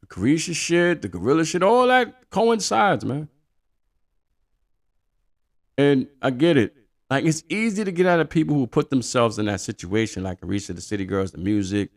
The 0.00 0.06
Caresha 0.06 0.54
shit, 0.54 1.02
the 1.02 1.08
gorilla 1.08 1.44
shit, 1.44 1.62
all 1.62 1.86
that 1.86 2.30
coincides, 2.30 3.04
man. 3.04 3.28
And 5.76 6.08
I 6.20 6.30
get 6.30 6.56
it. 6.56 6.74
Like 7.10 7.24
it's 7.24 7.42
easy 7.48 7.84
to 7.84 7.92
get 7.92 8.06
out 8.06 8.20
of 8.20 8.28
people 8.28 8.54
who 8.54 8.66
put 8.66 8.90
themselves 8.90 9.38
in 9.38 9.46
that 9.46 9.60
situation, 9.60 10.22
like 10.22 10.40
Caresha, 10.40 10.74
the 10.74 10.80
City 10.80 11.04
Girls, 11.04 11.32
the 11.32 11.38
music, 11.38 11.90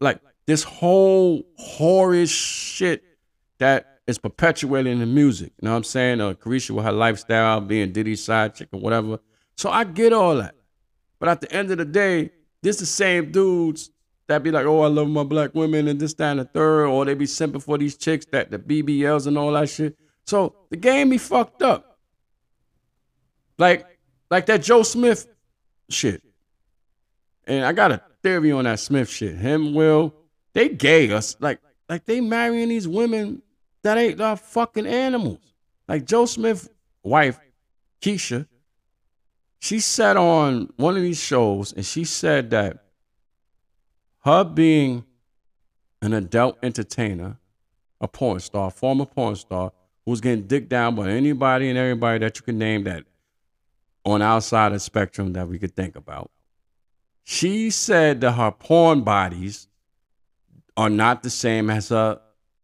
like 0.00 0.20
this 0.50 0.64
whole 0.64 1.44
whorish 1.60 2.30
shit 2.30 3.04
that 3.58 4.00
is 4.08 4.18
perpetuated 4.18 4.92
in 4.92 4.98
the 4.98 5.06
music. 5.06 5.52
You 5.62 5.66
know 5.66 5.70
what 5.70 5.76
I'm 5.76 5.84
saying? 5.84 6.20
Uh, 6.20 6.32
Caresha 6.32 6.70
with 6.70 6.84
her 6.84 6.90
lifestyle, 6.90 7.60
being 7.60 7.92
Diddy's 7.92 8.24
side 8.24 8.56
chick 8.56 8.68
or 8.72 8.80
whatever. 8.80 9.20
So 9.56 9.70
I 9.70 9.84
get 9.84 10.12
all 10.12 10.34
that. 10.38 10.56
But 11.20 11.28
at 11.28 11.40
the 11.40 11.52
end 11.52 11.70
of 11.70 11.78
the 11.78 11.84
day, 11.84 12.30
this 12.62 12.80
the 12.80 12.86
same 12.86 13.30
dudes 13.30 13.90
that 14.26 14.42
be 14.42 14.50
like, 14.50 14.66
oh, 14.66 14.80
I 14.80 14.88
love 14.88 15.08
my 15.08 15.22
black 15.22 15.54
women 15.54 15.86
and 15.86 16.00
this, 16.00 16.14
that, 16.14 16.32
and 16.32 16.40
the 16.40 16.44
third, 16.46 16.86
or 16.86 17.04
they 17.04 17.14
be 17.14 17.26
simping 17.26 17.62
for 17.62 17.78
these 17.78 17.96
chicks 17.96 18.26
that 18.32 18.50
the 18.50 18.58
BBLs 18.58 19.28
and 19.28 19.38
all 19.38 19.52
that 19.52 19.68
shit. 19.68 19.96
So 20.26 20.56
the 20.70 20.76
game 20.76 21.10
be 21.10 21.18
fucked 21.18 21.62
up. 21.62 21.96
Like, 23.56 23.86
like 24.32 24.46
that 24.46 24.64
Joe 24.64 24.82
Smith 24.82 25.28
shit. 25.88 26.24
And 27.46 27.64
I 27.64 27.72
got 27.72 27.92
a 27.92 28.02
theory 28.24 28.50
on 28.50 28.64
that 28.64 28.80
Smith 28.80 29.08
shit. 29.08 29.36
Him, 29.36 29.74
Will, 29.74 30.12
they 30.52 30.68
gay 30.68 31.10
us. 31.10 31.36
Like, 31.40 31.60
like 31.88 32.04
they 32.04 32.20
marrying 32.20 32.68
these 32.68 32.88
women 32.88 33.42
that 33.82 33.98
ain't 33.98 34.20
uh, 34.20 34.36
fucking 34.36 34.86
animals. 34.86 35.40
Like 35.88 36.04
Joe 36.04 36.26
Smith' 36.26 36.68
wife, 37.02 37.38
Keisha, 38.00 38.46
she 39.58 39.80
sat 39.80 40.16
on 40.16 40.72
one 40.76 40.96
of 40.96 41.02
these 41.02 41.20
shows, 41.20 41.72
and 41.72 41.84
she 41.84 42.04
said 42.04 42.50
that 42.50 42.84
her 44.24 44.44
being 44.44 45.04
an 46.02 46.14
adult 46.14 46.58
entertainer, 46.62 47.38
a 48.00 48.08
porn 48.08 48.40
star, 48.40 48.70
former 48.70 49.04
porn 49.04 49.36
star, 49.36 49.72
who's 50.06 50.20
getting 50.20 50.46
dicked 50.46 50.68
down 50.68 50.94
by 50.94 51.10
anybody 51.10 51.68
and 51.68 51.78
everybody 51.78 52.18
that 52.18 52.36
you 52.36 52.42
can 52.42 52.58
name 52.58 52.84
that 52.84 53.04
on 54.04 54.22
outside 54.22 54.72
of 54.72 54.80
spectrum 54.80 55.34
that 55.34 55.46
we 55.46 55.58
could 55.58 55.76
think 55.76 55.94
about. 55.94 56.30
She 57.24 57.70
said 57.70 58.20
that 58.22 58.32
her 58.32 58.50
porn 58.50 59.02
bodies 59.02 59.68
are 60.76 60.90
not 60.90 61.22
the 61.22 61.30
same 61.30 61.70
as 61.70 61.88
her 61.88 62.20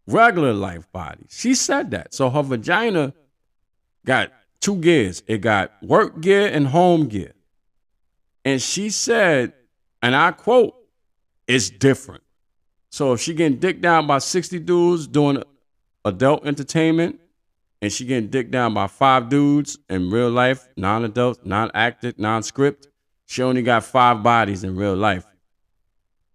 regular 0.06 0.52
life 0.52 0.90
body. 0.92 1.24
She 1.28 1.54
said 1.54 1.90
that. 1.90 2.14
So 2.14 2.30
her 2.30 2.42
vagina 2.42 3.12
got 4.04 4.32
two 4.60 4.76
gears. 4.76 5.22
It 5.26 5.38
got 5.38 5.72
work 5.82 6.20
gear 6.20 6.48
and 6.48 6.68
home 6.68 7.08
gear. 7.08 7.32
And 8.44 8.62
she 8.62 8.90
said, 8.90 9.52
and 10.02 10.14
I 10.14 10.30
quote, 10.30 10.74
it's 11.46 11.70
different. 11.70 12.22
So 12.90 13.12
if 13.12 13.20
she 13.20 13.34
getting 13.34 13.58
dicked 13.58 13.82
down 13.82 14.06
by 14.06 14.18
60 14.18 14.60
dudes 14.60 15.06
doing 15.06 15.42
adult 16.04 16.46
entertainment, 16.46 17.20
and 17.82 17.92
she 17.92 18.06
getting 18.06 18.30
dicked 18.30 18.50
down 18.50 18.72
by 18.72 18.86
five 18.86 19.28
dudes 19.28 19.78
in 19.90 20.10
real 20.10 20.30
life, 20.30 20.66
non-adult, 20.76 21.44
non-acted, 21.44 22.18
non-script, 22.18 22.88
she 23.26 23.42
only 23.42 23.62
got 23.62 23.84
five 23.84 24.22
bodies 24.22 24.64
in 24.64 24.76
real 24.76 24.96
life. 24.96 25.26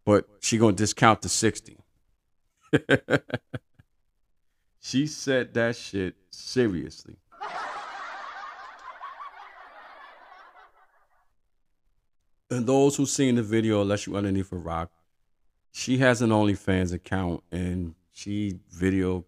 But 0.06 0.28
she 0.40 0.58
gonna 0.58 0.74
discount 0.74 1.22
the 1.22 1.30
60. 1.30 1.78
she 4.80 5.08
said 5.08 5.54
that 5.54 5.76
shit 5.76 6.16
seriously. 6.30 7.18
And 12.50 12.68
those 12.68 12.98
who 12.98 13.06
seen 13.06 13.36
the 13.36 13.44
video, 13.44 13.82
unless 13.82 14.06
you 14.06 14.18
underneath 14.18 14.52
a 14.52 14.58
rock, 14.58 14.92
she 15.72 16.00
has 16.00 16.22
an 16.22 16.32
OnlyFans 16.32 16.94
account 16.94 17.44
and 17.50 17.96
she 18.12 18.60
video 18.70 19.24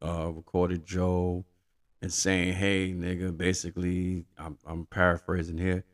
uh, 0.00 0.30
recorded 0.32 0.86
Joe 0.86 1.44
and 2.00 2.12
saying, 2.12 2.52
"Hey, 2.54 2.92
nigga, 2.92 3.36
basically, 3.36 4.24
I'm, 4.38 4.58
I'm 4.64 4.86
paraphrasing 4.86 5.58
here. 5.58 5.84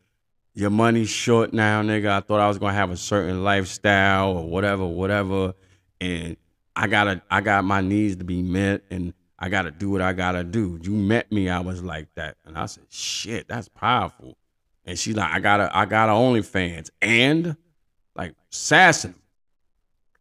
Your 0.55 0.71
money's 0.71 1.09
short 1.09 1.53
now, 1.55 1.83
nigga. 1.83 2.11
I 2.11 2.21
thought 2.21 2.41
I 2.41 2.49
was 2.49 2.59
gonna 2.59 2.75
have 2.75 2.91
a 2.91 2.97
certain 2.97 3.43
lifestyle 3.43 4.37
or 4.37 4.49
whatever, 4.49 4.87
whatever, 4.87 5.55
and 6.01 6.37
I 6.77 6.87
gotta, 6.89 7.23
I 7.31 7.41
got 7.41 7.65
my 7.65 7.81
needs 7.81 8.17
to 8.17 8.25
be 8.25 8.43
met, 8.43 8.83
and 8.91 9.15
I 9.39 9.49
gotta 9.49 9.71
do 9.71 9.91
what 9.91 10.03
I 10.03 10.13
gotta 10.13 10.45
do. 10.45 10.79
You 10.83 10.93
met 10.93 11.33
me, 11.33 11.49
I 11.49 11.61
was 11.61 11.83
like 11.83 12.09
that, 12.17 12.37
and 12.45 12.59
I 12.59 12.67
said, 12.67 12.85
shit, 12.91 13.49
that's 13.49 13.69
powerful. 13.69 14.37
And 14.85 14.99
she's 14.99 15.17
like, 15.17 15.31
I 15.31 15.41
gotta, 15.41 15.75
I 15.77 15.87
got 15.87 16.09
a 16.09 16.13
OnlyFans, 16.13 16.91
and 17.01 17.57
like 18.15 18.35
sassing, 18.51 19.15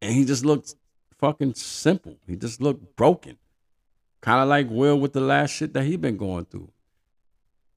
and 0.01 0.13
he 0.13 0.23
just 0.23 0.45
looked 0.45 0.75
fucking 1.19 1.53
simple. 1.53 2.17
He 2.27 2.35
just 2.35 2.61
looked 2.61 2.95
broken. 2.95 3.37
Kind 4.21 4.41
of 4.41 4.49
like 4.49 4.69
Will 4.69 4.99
with 4.99 5.13
the 5.13 5.21
last 5.21 5.51
shit 5.51 5.73
that 5.73 5.83
he 5.83 5.95
been 5.95 6.17
going 6.17 6.45
through. 6.45 6.69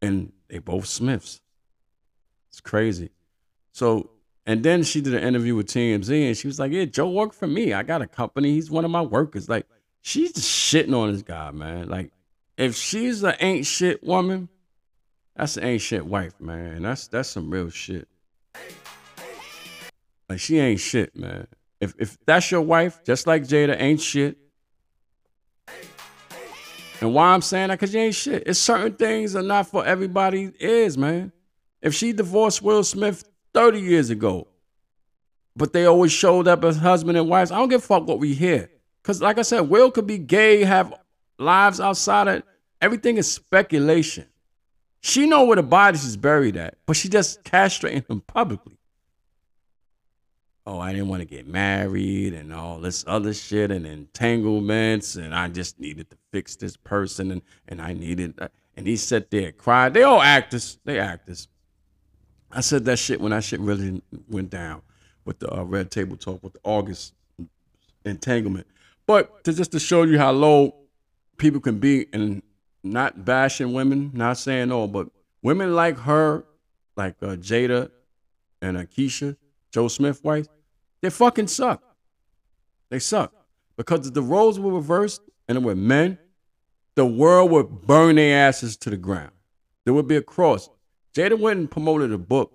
And 0.02 0.32
they 0.48 0.58
both 0.58 0.86
Smiths. 0.86 1.40
It's 2.54 2.60
crazy. 2.60 3.10
So, 3.72 4.10
and 4.46 4.62
then 4.62 4.84
she 4.84 5.00
did 5.00 5.12
an 5.12 5.24
interview 5.24 5.56
with 5.56 5.66
TMZ 5.66 6.28
and 6.28 6.36
she 6.36 6.46
was 6.46 6.60
like, 6.60 6.70
Yeah, 6.70 6.84
Joe 6.84 7.10
worked 7.10 7.34
for 7.34 7.48
me. 7.48 7.72
I 7.72 7.82
got 7.82 8.00
a 8.00 8.06
company. 8.06 8.52
He's 8.52 8.70
one 8.70 8.84
of 8.84 8.92
my 8.92 9.02
workers. 9.02 9.48
Like, 9.48 9.66
she's 10.02 10.32
just 10.32 10.48
shitting 10.48 10.96
on 10.96 11.12
this 11.12 11.22
guy, 11.22 11.50
man. 11.50 11.88
Like, 11.88 12.12
if 12.56 12.76
she's 12.76 13.24
an 13.24 13.34
ain't 13.40 13.66
shit 13.66 14.04
woman, 14.04 14.48
that's 15.34 15.56
an 15.56 15.64
ain't 15.64 15.82
shit 15.82 16.06
wife, 16.06 16.40
man. 16.40 16.82
That's 16.82 17.08
that's 17.08 17.28
some 17.28 17.50
real 17.50 17.70
shit. 17.70 18.06
Like 20.28 20.38
she 20.38 20.60
ain't 20.60 20.78
shit, 20.78 21.16
man. 21.16 21.48
If 21.80 21.94
if 21.98 22.16
that's 22.24 22.52
your 22.52 22.62
wife, 22.62 23.02
just 23.02 23.26
like 23.26 23.42
Jada 23.42 23.76
ain't 23.80 24.00
shit, 24.00 24.38
and 27.00 27.12
why 27.12 27.34
I'm 27.34 27.42
saying 27.42 27.70
that? 27.70 27.80
Because 27.80 27.92
you 27.92 28.00
ain't 28.00 28.14
shit. 28.14 28.44
It's 28.46 28.60
certain 28.60 28.92
things 28.92 29.34
are 29.34 29.42
not 29.42 29.66
for 29.66 29.84
everybody 29.84 30.52
is, 30.60 30.96
man. 30.96 31.32
If 31.84 31.94
she 31.94 32.12
divorced 32.12 32.62
Will 32.62 32.82
Smith 32.82 33.22
30 33.52 33.80
years 33.80 34.10
ago, 34.10 34.48
but 35.54 35.72
they 35.72 35.86
always 35.86 36.10
showed 36.10 36.48
up 36.48 36.64
as 36.64 36.76
husband 36.76 37.16
and 37.16 37.28
wives, 37.28 37.52
I 37.52 37.58
don't 37.58 37.68
give 37.68 37.84
a 37.84 37.86
fuck 37.86 38.08
what 38.08 38.18
we 38.18 38.34
hear. 38.34 38.68
Because 39.00 39.22
like 39.22 39.38
I 39.38 39.42
said, 39.42 39.60
Will 39.60 39.92
could 39.92 40.08
be 40.08 40.18
gay, 40.18 40.64
have 40.64 40.92
lives 41.38 41.78
outside 41.78 42.26
of 42.26 42.42
everything 42.82 43.18
is 43.18 43.30
speculation. 43.30 44.26
She 45.00 45.28
know 45.28 45.44
where 45.44 45.56
the 45.56 45.62
bodies 45.62 46.04
is 46.04 46.16
buried 46.16 46.56
at, 46.56 46.78
but 46.86 46.96
she 46.96 47.08
just 47.08 47.44
castrating 47.44 48.10
him 48.10 48.22
publicly 48.22 48.78
oh, 50.66 50.78
I 50.78 50.92
didn't 50.92 51.08
want 51.08 51.20
to 51.20 51.26
get 51.26 51.46
married 51.46 52.34
and 52.34 52.52
all 52.52 52.78
this 52.78 53.04
other 53.06 53.34
shit 53.34 53.70
and 53.70 53.86
entanglements, 53.86 55.16
and 55.16 55.34
I 55.34 55.48
just 55.48 55.78
needed 55.78 56.10
to 56.10 56.16
fix 56.32 56.56
this 56.56 56.76
person, 56.76 57.30
and 57.30 57.42
and 57.68 57.80
I 57.80 57.92
needed, 57.92 58.34
uh, 58.38 58.48
and 58.76 58.86
he 58.86 58.96
sat 58.96 59.30
there 59.30 59.52
cried. 59.52 59.94
They 59.94 60.02
all 60.02 60.22
actors. 60.22 60.78
They 60.84 60.98
actors. 60.98 61.48
I 62.54 62.60
said 62.60 62.84
that 62.84 62.98
shit 62.98 63.20
when 63.20 63.32
that 63.32 63.44
shit 63.44 63.60
really 63.60 64.00
went 64.28 64.50
down 64.50 64.82
with 65.24 65.40
the 65.40 65.52
uh, 65.52 65.64
red 65.64 65.90
table 65.90 66.16
talk 66.16 66.42
with 66.42 66.52
the 66.52 66.60
August 66.62 67.14
entanglement. 68.04 68.66
But 69.06 69.42
to 69.44 69.52
just 69.52 69.72
to 69.72 69.80
show 69.80 70.04
you 70.04 70.18
how 70.18 70.30
low 70.30 70.74
people 71.36 71.60
can 71.60 71.78
be 71.78 72.06
and 72.12 72.42
not 72.82 73.24
bashing 73.24 73.72
women, 73.72 74.12
not 74.14 74.38
saying 74.38 74.70
all, 74.70 74.86
but 74.86 75.08
women 75.42 75.74
like 75.74 75.98
her, 75.98 76.44
like 76.96 77.16
uh, 77.22 77.36
Jada 77.36 77.90
and 78.62 78.76
Akeisha, 78.76 79.36
Joe 79.72 79.88
Smith 79.88 80.22
wife, 80.22 80.46
they 81.00 81.10
fucking 81.10 81.48
suck. 81.48 81.82
They 82.88 82.98
suck. 82.98 83.32
Because 83.76 84.06
if 84.06 84.14
the 84.14 84.22
roles 84.22 84.60
were 84.60 84.72
reversed 84.72 85.22
and 85.48 85.58
it 85.58 85.64
were 85.64 85.74
men, 85.74 86.18
the 86.94 87.04
world 87.04 87.50
would 87.50 87.82
burn 87.82 88.16
their 88.16 88.46
asses 88.46 88.76
to 88.78 88.90
the 88.90 88.96
ground. 88.96 89.32
There 89.84 89.92
would 89.92 90.06
be 90.06 90.16
a 90.16 90.22
cross. 90.22 90.70
Jada 91.14 91.38
went 91.38 91.60
and 91.60 91.70
promoted 91.70 92.12
a 92.12 92.18
book 92.18 92.52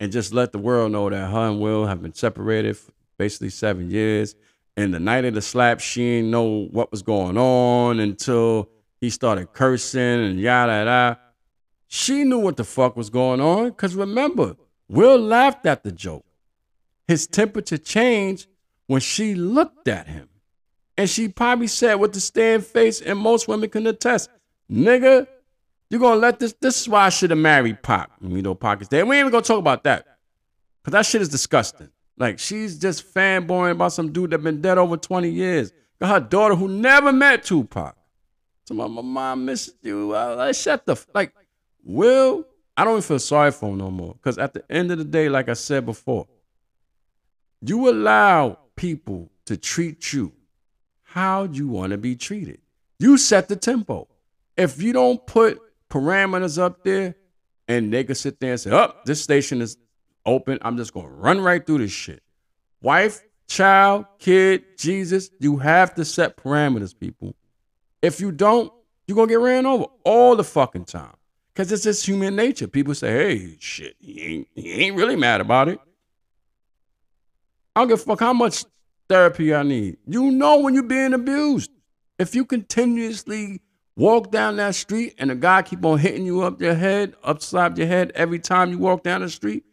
and 0.00 0.10
just 0.10 0.32
let 0.32 0.52
the 0.52 0.58
world 0.58 0.92
know 0.92 1.10
that 1.10 1.30
her 1.30 1.48
and 1.48 1.60
Will 1.60 1.86
have 1.86 2.02
been 2.02 2.14
separated 2.14 2.76
for 2.76 2.92
basically 3.18 3.50
seven 3.50 3.90
years. 3.90 4.34
And 4.76 4.92
the 4.92 4.98
night 4.98 5.24
of 5.24 5.34
the 5.34 5.42
slap, 5.42 5.80
she 5.80 6.00
didn't 6.00 6.30
know 6.30 6.66
what 6.72 6.90
was 6.90 7.02
going 7.02 7.36
on 7.36 8.00
until 8.00 8.70
he 9.00 9.10
started 9.10 9.52
cursing 9.52 10.00
and 10.00 10.40
yada 10.40 10.72
yada. 10.72 11.20
She 11.86 12.24
knew 12.24 12.38
what 12.38 12.56
the 12.56 12.64
fuck 12.64 12.96
was 12.96 13.10
going 13.10 13.40
on. 13.40 13.70
Cause 13.72 13.94
remember, 13.94 14.56
Will 14.88 15.18
laughed 15.18 15.66
at 15.66 15.84
the 15.84 15.92
joke. 15.92 16.24
His 17.06 17.26
temperature 17.26 17.78
changed 17.78 18.48
when 18.86 19.00
she 19.00 19.34
looked 19.34 19.88
at 19.88 20.08
him. 20.08 20.28
And 20.96 21.08
she 21.08 21.28
probably 21.28 21.66
said 21.66 21.96
with 21.96 22.14
the 22.14 22.20
stand 22.20 22.64
face, 22.64 23.00
and 23.00 23.18
most 23.18 23.46
women 23.46 23.68
can 23.68 23.86
attest, 23.86 24.30
nigga, 24.70 25.26
you 25.90 25.98
gonna 25.98 26.20
let 26.20 26.38
this? 26.38 26.54
This 26.60 26.80
is 26.80 26.88
why 26.88 27.06
I 27.06 27.08
should 27.08 27.30
have 27.30 27.38
married 27.38 27.82
Pac. 27.82 28.10
You 28.20 28.42
know, 28.42 28.54
Pac 28.54 28.82
is 28.82 28.88
dead. 28.88 29.06
We 29.06 29.16
ain't 29.16 29.22
even 29.22 29.32
gonna 29.32 29.42
talk 29.42 29.58
about 29.58 29.84
that. 29.84 30.06
Cause 30.84 30.92
that 30.92 31.06
shit 31.06 31.22
is 31.22 31.28
disgusting. 31.28 31.88
Like 32.18 32.38
she's 32.38 32.78
just 32.78 33.12
fanboying 33.14 33.72
about 33.72 33.92
some 33.92 34.12
dude 34.12 34.30
that 34.30 34.38
been 34.38 34.60
dead 34.60 34.78
over 34.78 34.96
20 34.96 35.28
years. 35.30 35.72
Got 36.00 36.08
her 36.08 36.28
daughter 36.28 36.54
who 36.54 36.68
never 36.68 37.12
met 37.12 37.44
Tupac. 37.44 37.96
So 38.66 38.74
my, 38.74 38.86
my 38.86 39.02
mom 39.02 39.44
missed 39.44 39.74
you. 39.82 40.12
Uh, 40.12 40.52
shut 40.52 40.86
the 40.86 40.96
like. 41.14 41.32
Will 41.82 42.46
I 42.76 42.84
don't 42.84 42.94
even 42.94 43.02
feel 43.02 43.18
sorry 43.18 43.52
for 43.52 43.70
him 43.70 43.78
no 43.78 43.90
more. 43.90 44.16
Cause 44.22 44.38
at 44.38 44.54
the 44.54 44.64
end 44.70 44.90
of 44.90 44.98
the 44.98 45.04
day, 45.04 45.28
like 45.28 45.48
I 45.48 45.52
said 45.52 45.86
before, 45.86 46.26
you 47.60 47.88
allow 47.88 48.58
people 48.76 49.30
to 49.46 49.56
treat 49.56 50.12
you 50.12 50.32
how 51.02 51.44
you 51.44 51.68
want 51.68 51.92
to 51.92 51.98
be 51.98 52.16
treated. 52.16 52.60
You 52.98 53.16
set 53.16 53.48
the 53.48 53.56
tempo. 53.56 54.08
If 54.56 54.82
you 54.82 54.92
don't 54.92 55.24
put 55.26 55.60
parameters 55.94 56.58
up 56.58 56.82
there 56.82 57.14
and 57.68 57.92
they 57.92 58.02
can 58.02 58.16
sit 58.16 58.40
there 58.40 58.50
and 58.50 58.60
say, 58.60 58.72
oh, 58.72 58.92
this 59.04 59.22
station 59.22 59.62
is 59.62 59.76
open. 60.26 60.58
I'm 60.62 60.76
just 60.76 60.92
to 61.06 61.12
run 61.12 61.40
right 61.40 61.64
through 61.64 61.78
this 61.78 61.92
shit. 61.92 62.22
Wife, 62.82 63.22
child, 63.46 64.06
kid, 64.18 64.76
Jesus, 64.76 65.30
you 65.38 65.58
have 65.58 65.94
to 65.94 66.04
set 66.04 66.36
parameters, 66.36 66.98
people. 66.98 67.36
If 68.02 68.20
you 68.20 68.32
don't, 68.32 68.72
you're 69.06 69.14
to 69.28 69.32
get 69.34 69.40
ran 69.40 69.66
over 69.66 69.86
all 70.04 70.34
the 70.34 70.44
fucking 70.44 70.86
time. 70.86 71.14
Because 71.54 71.70
it's 71.70 71.84
just 71.84 72.04
human 72.04 72.34
nature. 72.34 72.66
People 72.66 72.96
say, 72.96 73.12
hey, 73.12 73.56
shit, 73.60 73.94
he 74.00 74.20
ain't, 74.20 74.48
he 74.56 74.72
ain't 74.72 74.96
really 74.96 75.14
mad 75.14 75.40
about 75.40 75.68
it. 75.68 75.78
I 77.76 77.80
don't 77.80 77.88
give 77.88 78.00
a 78.00 78.02
fuck 78.02 78.18
how 78.18 78.32
much 78.32 78.64
therapy 79.08 79.54
I 79.54 79.62
need. 79.62 79.98
You 80.06 80.32
know 80.32 80.58
when 80.58 80.74
you're 80.74 80.82
being 80.82 81.14
abused. 81.14 81.70
If 82.18 82.34
you 82.34 82.44
continuously 82.44 83.60
walk 83.96 84.30
down 84.30 84.56
that 84.56 84.74
street 84.74 85.14
and 85.18 85.30
a 85.30 85.34
guy 85.34 85.62
keep 85.62 85.84
on 85.84 85.98
hitting 85.98 86.26
you 86.26 86.42
up 86.42 86.60
your 86.60 86.74
head, 86.74 87.14
upside 87.22 87.78
your 87.78 87.86
head 87.86 88.12
every 88.14 88.38
time 88.38 88.70
you 88.70 88.78
walk 88.78 89.02
down 89.02 89.20
the 89.20 89.28
street, 89.28 89.64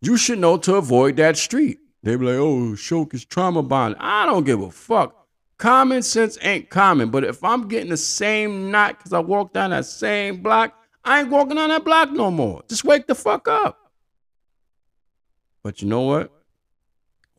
you 0.00 0.16
should 0.16 0.38
know 0.38 0.56
to 0.58 0.74
avoid 0.76 1.16
that 1.16 1.36
street. 1.36 1.78
They 2.02 2.16
be 2.16 2.26
like, 2.26 2.36
oh, 2.36 2.74
Shoke 2.74 3.14
is 3.14 3.24
trauma 3.24 3.62
bond. 3.62 3.96
I 3.98 4.26
don't 4.26 4.44
give 4.44 4.60
a 4.60 4.70
fuck. 4.70 5.26
Common 5.56 6.02
sense 6.02 6.36
ain't 6.42 6.68
common, 6.68 7.10
but 7.10 7.24
if 7.24 7.42
I'm 7.42 7.68
getting 7.68 7.90
the 7.90 7.96
same 7.96 8.70
knot 8.70 8.98
because 8.98 9.12
I 9.12 9.20
walk 9.20 9.52
down 9.52 9.70
that 9.70 9.86
same 9.86 10.42
block, 10.42 10.74
I 11.04 11.20
ain't 11.20 11.30
walking 11.30 11.58
on 11.58 11.68
that 11.68 11.84
block 11.84 12.10
no 12.10 12.30
more. 12.30 12.62
Just 12.68 12.84
wake 12.84 13.06
the 13.06 13.14
fuck 13.14 13.48
up. 13.48 13.92
But 15.62 15.80
you 15.80 15.88
know 15.88 16.02
what? 16.02 16.32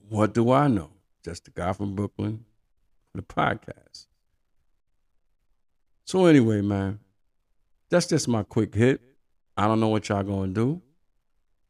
What 0.09 0.33
do 0.33 0.51
I 0.51 0.67
know? 0.67 0.91
Just 1.23 1.47
a 1.47 1.51
guy 1.51 1.73
from 1.73 1.95
Brooklyn 1.95 2.45
for 3.11 3.21
the 3.21 3.23
podcast. 3.23 4.07
So 6.05 6.25
anyway, 6.25 6.61
man, 6.61 6.99
that's 7.89 8.05
just 8.05 8.27
my 8.27 8.43
quick 8.43 8.73
hit. 8.75 9.01
I 9.57 9.67
don't 9.67 9.79
know 9.79 9.87
what 9.87 10.07
y'all 10.07 10.23
gonna 10.23 10.53
do, 10.53 10.81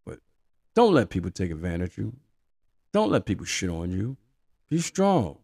but 0.06 0.20
don't 0.74 0.94
let 0.94 1.10
people 1.10 1.32
take 1.32 1.52
advantage 1.52 1.94
of 1.94 1.98
you. 1.98 2.16
Don't 2.92 3.12
let 3.12 3.26
people 3.26 3.46
shit 3.46 3.70
on 3.70 3.92
you. 3.92 4.18
Be 4.70 4.80
strong. 4.80 5.38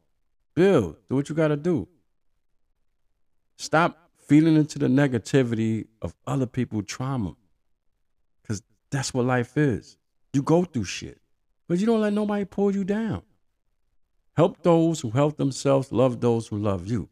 Build. 0.55 0.97
Do 1.09 1.15
what 1.15 1.29
you 1.29 1.35
gotta 1.35 1.55
do. 1.55 1.87
Stop 3.57 4.09
feeding 4.17 4.55
into 4.55 4.79
the 4.79 4.87
negativity 4.87 5.87
of 6.01 6.13
other 6.27 6.45
people's 6.45 6.85
trauma. 6.85 7.35
Cause 8.47 8.61
that's 8.89 9.13
what 9.13 9.25
life 9.25 9.57
is. 9.57 9.97
You 10.33 10.41
go 10.41 10.63
through 10.63 10.85
shit. 10.85 11.19
But 11.67 11.79
you 11.79 11.85
don't 11.85 12.01
let 12.01 12.11
nobody 12.11 12.43
pull 12.43 12.73
you 12.73 12.83
down. 12.83 13.21
Help 14.35 14.63
those 14.63 14.99
who 14.99 15.11
help 15.11 15.37
themselves, 15.37 15.91
love 15.91 16.19
those 16.19 16.47
who 16.47 16.57
love 16.57 16.87
you. 16.87 17.07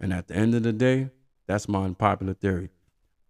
And 0.00 0.12
at 0.12 0.28
the 0.28 0.34
end 0.34 0.54
of 0.54 0.62
the 0.62 0.72
day, 0.72 1.10
that's 1.46 1.68
my 1.68 1.84
unpopular 1.84 2.34
theory. 2.34 2.70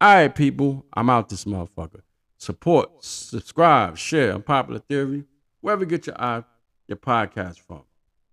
All 0.00 0.14
right, 0.14 0.35
people, 0.35 0.87
I'm 0.94 1.11
out 1.11 1.28
this 1.28 1.44
motherfucker. 1.44 2.02
Support, 2.38 3.04
subscribe, 3.04 3.98
share 3.98 4.33
unpopular 4.33 4.78
theory, 4.80 5.24
wherever 5.61 5.83
you 5.83 5.87
get 5.87 6.06
your 6.06 6.16
uh, 6.18 6.42
your 6.87 6.96
podcast 6.96 7.59
from. 7.61 7.83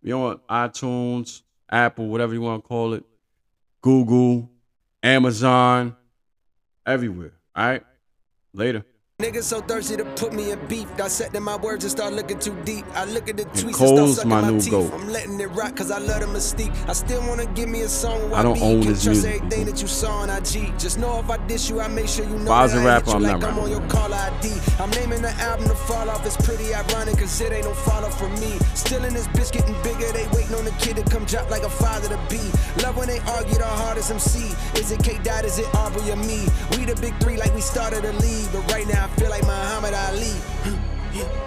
We 0.02 0.14
on 0.14 0.40
iTunes, 0.50 1.42
Apple, 1.70 2.08
whatever 2.08 2.34
you 2.34 2.42
want 2.42 2.64
to 2.64 2.68
call 2.68 2.94
it, 2.94 3.04
Google, 3.82 4.50
Amazon, 5.04 5.96
everywhere. 6.86 7.34
All 7.56 7.66
right, 7.66 7.84
later. 8.54 8.86
Niggas 9.20 9.46
so 9.46 9.62
thirsty 9.62 9.98
to 9.98 10.06
put 10.06 10.32
me 10.32 10.52
in 10.52 10.64
beef. 10.68 10.96
Dissecting 10.96 11.42
my 11.42 11.56
words 11.56 11.84
and 11.84 11.90
start 11.90 12.14
looking 12.14 12.38
too 12.38 12.56
deep. 12.64 12.86
I 12.94 13.06
look 13.06 13.28
at 13.28 13.36
the 13.36 13.46
tweets 13.46 13.82
and, 13.82 13.98
and 13.98 13.98
start 13.98 14.10
sucking 14.10 14.30
my, 14.30 14.42
my 14.42 14.60
teeth. 14.60 14.70
Goat. 14.70 14.94
I'm 14.94 15.10
letting 15.10 15.40
it 15.40 15.48
rock 15.48 15.76
cause 15.76 15.90
I 15.90 15.98
love 15.98 16.20
the 16.20 16.28
mystique. 16.28 16.72
I 16.88 16.94
still 16.94 17.28
wanna 17.28 17.48
give 17.48 17.68
me 17.68 17.82
a 17.82 17.88
song 17.88 18.32
I 18.32 18.44
don't 18.44 18.62
own 18.62 18.82
this 18.82 19.08
music. 19.08 19.38
everything 19.38 19.66
that 19.66 19.82
you 19.82 19.88
saw 19.88 20.18
on 20.18 20.30
IG. 20.30 20.78
Just 20.78 21.00
know 21.00 21.18
if 21.18 21.32
I 21.32 21.37
you, 21.50 21.80
I 21.80 21.88
make 21.88 22.08
sure 22.08 22.26
you 22.26 22.38
know 22.40 22.46
that 22.46 22.76
I 22.76 22.86
rapper, 22.86 23.12
I'm 23.12 23.24
like 23.24 23.40
not 23.40 23.52
I'm 23.52 23.60
on 23.60 23.70
your 23.70 23.82
call 23.88 24.14
ID. 24.14 24.52
I'm 24.80 24.90
naming 24.92 25.22
the 25.22 25.32
album 25.40 25.68
to 25.68 25.76
fall 25.76 26.10
off. 26.10 26.26
It's 26.26 26.38
pretty 26.38 26.74
ironic 26.74 27.18
cause 27.18 27.40
it 27.42 27.52
ain't 27.52 27.66
no 27.66 27.74
follow 27.74 28.10
for 28.10 28.30
me. 28.42 28.58
Still 28.76 29.04
in 29.06 29.14
this 29.14 29.28
bitch 29.30 29.52
getting 29.52 29.76
bigger. 29.82 30.12
They 30.12 30.28
waiting 30.36 30.56
on 30.56 30.66
the 30.66 30.76
kid 30.80 30.98
to 30.98 31.04
come 31.04 31.26
drop 31.26 31.50
like 31.50 31.64
a 31.64 31.70
father 31.70 32.10
to 32.10 32.20
be. 32.30 32.40
Love 32.84 32.98
when 32.98 33.08
they 33.08 33.20
argue 33.20 33.58
the 33.58 33.66
hardest 33.66 34.12
MC. 34.12 34.54
Is 34.80 34.92
it 34.92 35.04
K 35.04 35.20
Dot? 35.24 35.46
Is 35.46 35.60
it 35.60 35.74
Aubrey 35.76 36.12
or 36.12 36.18
me? 36.18 36.48
We 36.78 36.86
the 36.86 36.98
big 37.02 37.18
three 37.20 37.38
like 37.38 37.54
we 37.56 37.62
started 37.62 38.06
a 38.06 38.14
league. 38.14 38.50
But 38.52 38.72
right 38.72 38.88
now 38.88 39.06
I 39.06 39.08
feel 39.20 39.30
like 39.30 39.44
Muhammad 39.44 39.94
Ali. 39.94 40.34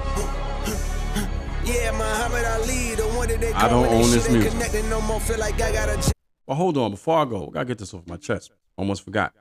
Yeah, 1.62 1.92
Muhammad 1.92 2.44
Ali, 2.46 2.96
the 2.96 3.04
one 3.16 3.28
that 3.28 3.40
they 3.40 3.52
I 3.52 3.68
don't 3.68 3.86
own 3.86 4.10
this 4.10 4.28
music. 4.28 4.84
No 4.86 5.00
more, 5.02 5.20
feel 5.20 5.38
like 5.38 5.60
I 5.60 5.70
gotta 5.70 6.12
well, 6.50 6.56
hold 6.56 6.76
on. 6.78 6.90
Before 6.90 7.16
I 7.16 7.26
go, 7.26 7.46
I 7.46 7.50
gotta 7.52 7.64
get 7.64 7.78
this 7.78 7.94
off 7.94 8.08
my 8.08 8.16
chest. 8.16 8.50
Almost 8.76 9.04
forgot. 9.04 9.32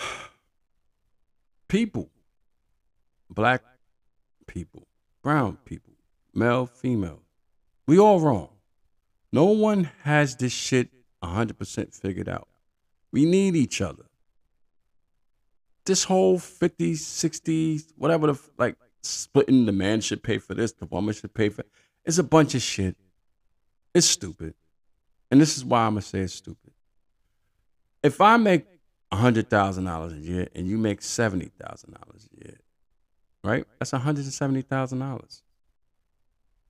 People, 1.68 2.10
black 3.28 3.62
people, 4.46 4.86
brown 5.22 5.58
people, 5.64 5.92
male, 6.34 6.66
female, 6.66 7.22
we 7.86 7.98
all 7.98 8.20
wrong. 8.20 8.48
No 9.32 9.44
one 9.44 9.90
has 10.02 10.34
this 10.36 10.52
shit 10.52 10.90
100% 11.22 11.94
figured 11.94 12.28
out. 12.28 12.48
We 13.12 13.24
need 13.24 13.54
each 13.54 13.80
other 13.80 14.10
this 15.90 16.04
whole 16.04 16.38
50s, 16.38 16.98
60s, 16.98 17.92
whatever 17.96 18.28
the 18.28 18.40
like 18.56 18.76
splitting 19.02 19.66
the 19.66 19.72
man 19.72 20.00
should 20.00 20.22
pay 20.22 20.38
for 20.38 20.54
this, 20.54 20.72
the 20.72 20.86
woman 20.86 21.12
should 21.12 21.34
pay 21.34 21.48
for 21.48 21.62
it. 21.62 21.70
it's 22.04 22.18
a 22.18 22.22
bunch 22.22 22.54
of 22.54 22.62
shit. 22.62 22.96
It's 23.92 24.06
stupid. 24.06 24.54
And 25.32 25.40
this 25.40 25.56
is 25.56 25.64
why 25.64 25.80
I'm 25.80 25.94
gonna 25.94 26.02
say 26.02 26.20
it's 26.20 26.34
stupid. 26.34 26.72
If 28.04 28.20
I 28.20 28.36
make 28.36 28.66
hundred 29.12 29.50
thousand 29.50 29.84
dollars 29.84 30.12
a 30.12 30.18
year 30.18 30.48
and 30.54 30.66
you 30.66 30.78
make 30.78 31.02
seventy 31.02 31.50
thousand 31.60 31.94
dollars 31.94 32.28
a 32.32 32.44
year, 32.44 32.58
right? 33.42 33.64
That's 33.78 33.90
hundred 33.90 34.24
and 34.24 34.32
seventy 34.32 34.62
thousand 34.62 35.00
dollars. 35.00 35.42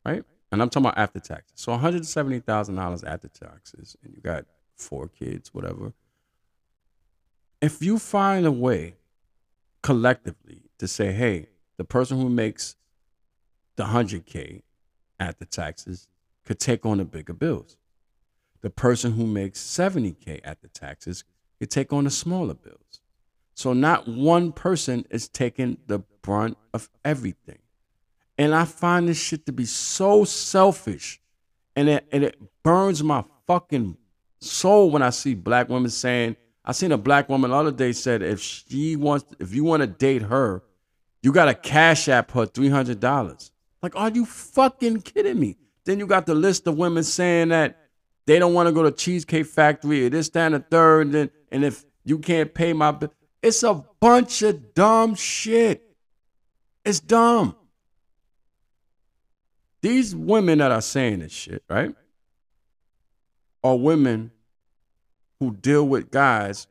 Right? 0.05 0.25
And 0.53 0.63
I'm 0.63 0.71
talking 0.71 0.87
about 0.87 0.99
after 0.99 1.21
taxes. 1.21 1.53
So 1.61 1.71
$170,000 1.77 3.07
after 3.07 3.29
taxes, 3.29 3.97
and 4.03 4.13
you 4.15 4.21
got 4.21 4.47
four 4.75 5.07
kids, 5.07 5.55
whatever. 5.55 5.93
If 7.61 7.83
you 7.83 7.99
find 7.99 8.47
a 8.47 8.51
way 8.51 8.97
collectively 9.83 10.63
to 10.79 10.89
say, 10.89 11.13
hey, 11.13 11.49
the 11.77 11.85
person 11.85 12.21
who 12.21 12.29
makes 12.29 12.77
the 13.77 13.85
100K 13.85 14.63
after 15.19 15.45
taxes 15.45 16.09
could 16.45 16.59
take 16.59 16.85
on 16.85 16.99
the 16.99 17.05
bigger 17.05 17.33
bills. 17.33 17.77
The 18.63 18.71
person 18.71 19.13
who 19.13 19.27
makes 19.27 19.61
70K 19.61 20.41
at 20.45 20.61
the 20.61 20.69
taxes 20.69 21.25
could 21.61 21.71
take 21.71 21.93
on 21.93 22.05
the 22.05 22.11
smaller 22.11 22.55
bills. 22.55 23.01
So 23.55 23.73
not 23.73 24.09
one 24.09 24.53
person 24.53 25.05
is 25.11 25.29
taking 25.29 25.77
the 25.87 26.01
brunt 26.23 26.57
of 26.73 26.89
everything. 27.05 27.59
And 28.39 28.55
I 28.55 28.65
find 28.65 29.07
this 29.07 29.21
shit 29.21 29.45
to 29.47 29.53
be 29.53 29.67
so 29.67 30.25
selfish. 30.25 31.21
And 31.77 31.89
it, 31.89 32.07
and 32.11 32.25
it 32.25 32.41
burns 32.63 33.03
my 33.03 33.25
fucking 33.47 33.99
soul 34.41 34.91
when 34.91 35.03
I 35.03 35.11
see 35.11 35.35
black 35.35 35.69
women 35.69 35.91
saying, 35.91 36.37
I 36.65 36.73
seen 36.73 36.93
a 36.93 36.99
black 36.99 37.29
woman 37.29 37.51
the 37.51 37.57
other 37.57 37.71
day 37.71 37.93
said 37.93 38.23
if 38.23 38.41
she 38.41 38.97
wants, 38.97 39.27
if 39.39 39.55
you 39.55 39.65
want 39.65 39.83
to 39.83 39.87
date 39.87 40.23
her, 40.23 40.63
you 41.23 41.33
got 41.33 41.47
to 41.47 41.55
cash 41.55 42.09
app 42.09 42.31
her 42.31 42.47
three 42.47 42.71
hundred 42.71 43.01
dollars. 43.01 43.53
Like, 43.83 43.95
are 43.97 44.11
you 44.11 44.25
fucking 44.25 45.03
kidding 45.03 45.39
me? 45.39 45.57
Then 45.85 45.99
you 45.99 46.07
got 46.07 46.27
the 46.27 46.35
list 46.35 46.67
of 46.67 46.77
women 46.77 47.03
saying 47.03 47.49
that 47.49 47.77
they 48.27 48.39
don't 48.39 48.55
want 48.55 48.69
to 48.69 48.73
go 48.73 48.83
to 48.83 48.91
Cheesecake 48.91 49.47
Factory 49.47 50.07
or 50.07 50.11
this, 50.11 50.29
that, 50.31 50.47
and 50.47 50.55
the 50.55 50.61
third. 50.61 51.07
And, 51.07 51.15
then, 51.15 51.31
and 51.51 51.65
if 51.65 51.85
you 52.05 52.19
can't 52.19 52.53
pay 52.53 52.73
my 52.73 52.91
bill, 52.91 53.13
it's 53.43 53.63
a 53.63 53.85
bunch 54.01 54.43
of 54.43 54.75
dumb 54.75 55.15
shit. 55.15 55.97
It's 56.85 57.01
dumb. 57.01 57.57
These 59.83 60.15
women 60.15 60.59
that 60.59 60.71
are 60.71 60.83
saying 60.83 61.21
this 61.21 61.33
shit, 61.33 61.63
right, 61.69 61.95
are 63.65 63.77
women 63.77 64.31
who 65.39 65.55
deal 65.57 65.87
with 65.87 66.11
guys 66.11 66.67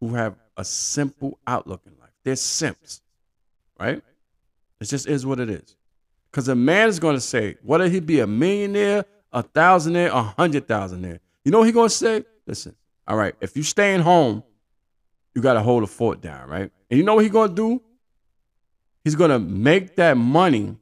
who 0.00 0.14
have 0.14 0.36
a 0.56 0.64
simple 0.64 1.38
outlook 1.46 1.82
in 1.86 1.92
life. 2.00 2.10
They're 2.24 2.36
simps. 2.36 3.02
right? 3.78 4.02
It 4.80 4.84
just 4.84 5.06
is 5.06 5.26
what 5.26 5.38
it 5.40 5.50
is. 5.50 5.76
Because 6.30 6.48
a 6.48 6.54
man 6.54 6.88
is 6.88 6.98
going 6.98 7.14
to 7.16 7.20
say, 7.20 7.56
whether 7.62 7.88
he 7.88 8.00
be 8.00 8.20
a 8.20 8.26
millionaire, 8.26 9.04
a 9.32 9.42
thousandaire, 9.42 10.08
a 10.08 10.22
hundred 10.22 10.66
thousandaire, 10.66 11.20
you 11.44 11.50
know 11.50 11.58
what 11.58 11.66
he 11.66 11.72
going 11.72 11.88
to 11.88 11.94
say? 11.94 12.24
Listen, 12.46 12.74
all 13.06 13.16
right, 13.16 13.34
if 13.40 13.56
you 13.56 13.62
staying 13.62 14.00
home, 14.00 14.42
you 15.34 15.42
got 15.42 15.54
to 15.54 15.62
hold 15.62 15.82
the 15.82 15.86
fort 15.86 16.20
down, 16.20 16.48
right? 16.48 16.70
And 16.90 16.98
you 16.98 17.04
know 17.04 17.14
what 17.14 17.24
he's 17.24 17.32
going 17.32 17.50
to 17.50 17.54
do? 17.54 17.82
He's 19.04 19.14
going 19.14 19.30
to 19.30 19.38
make 19.38 19.96
that 19.96 20.16
money 20.16 20.76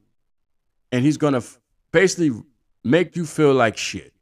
and 0.91 1.05
he's 1.05 1.17
going 1.17 1.33
to 1.33 1.43
basically 1.91 2.41
make 2.83 3.15
you 3.15 3.25
feel 3.25 3.53
like 3.53 3.77
shit. 3.77 4.13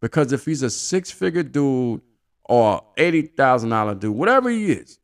Because 0.00 0.32
if 0.32 0.44
he's 0.44 0.62
a 0.62 0.70
six 0.70 1.10
figure 1.10 1.42
dude 1.42 2.00
or 2.44 2.82
$80,000 2.96 4.00
dude, 4.00 4.16
whatever 4.16 4.50
he 4.50 4.72
is, 4.72 4.98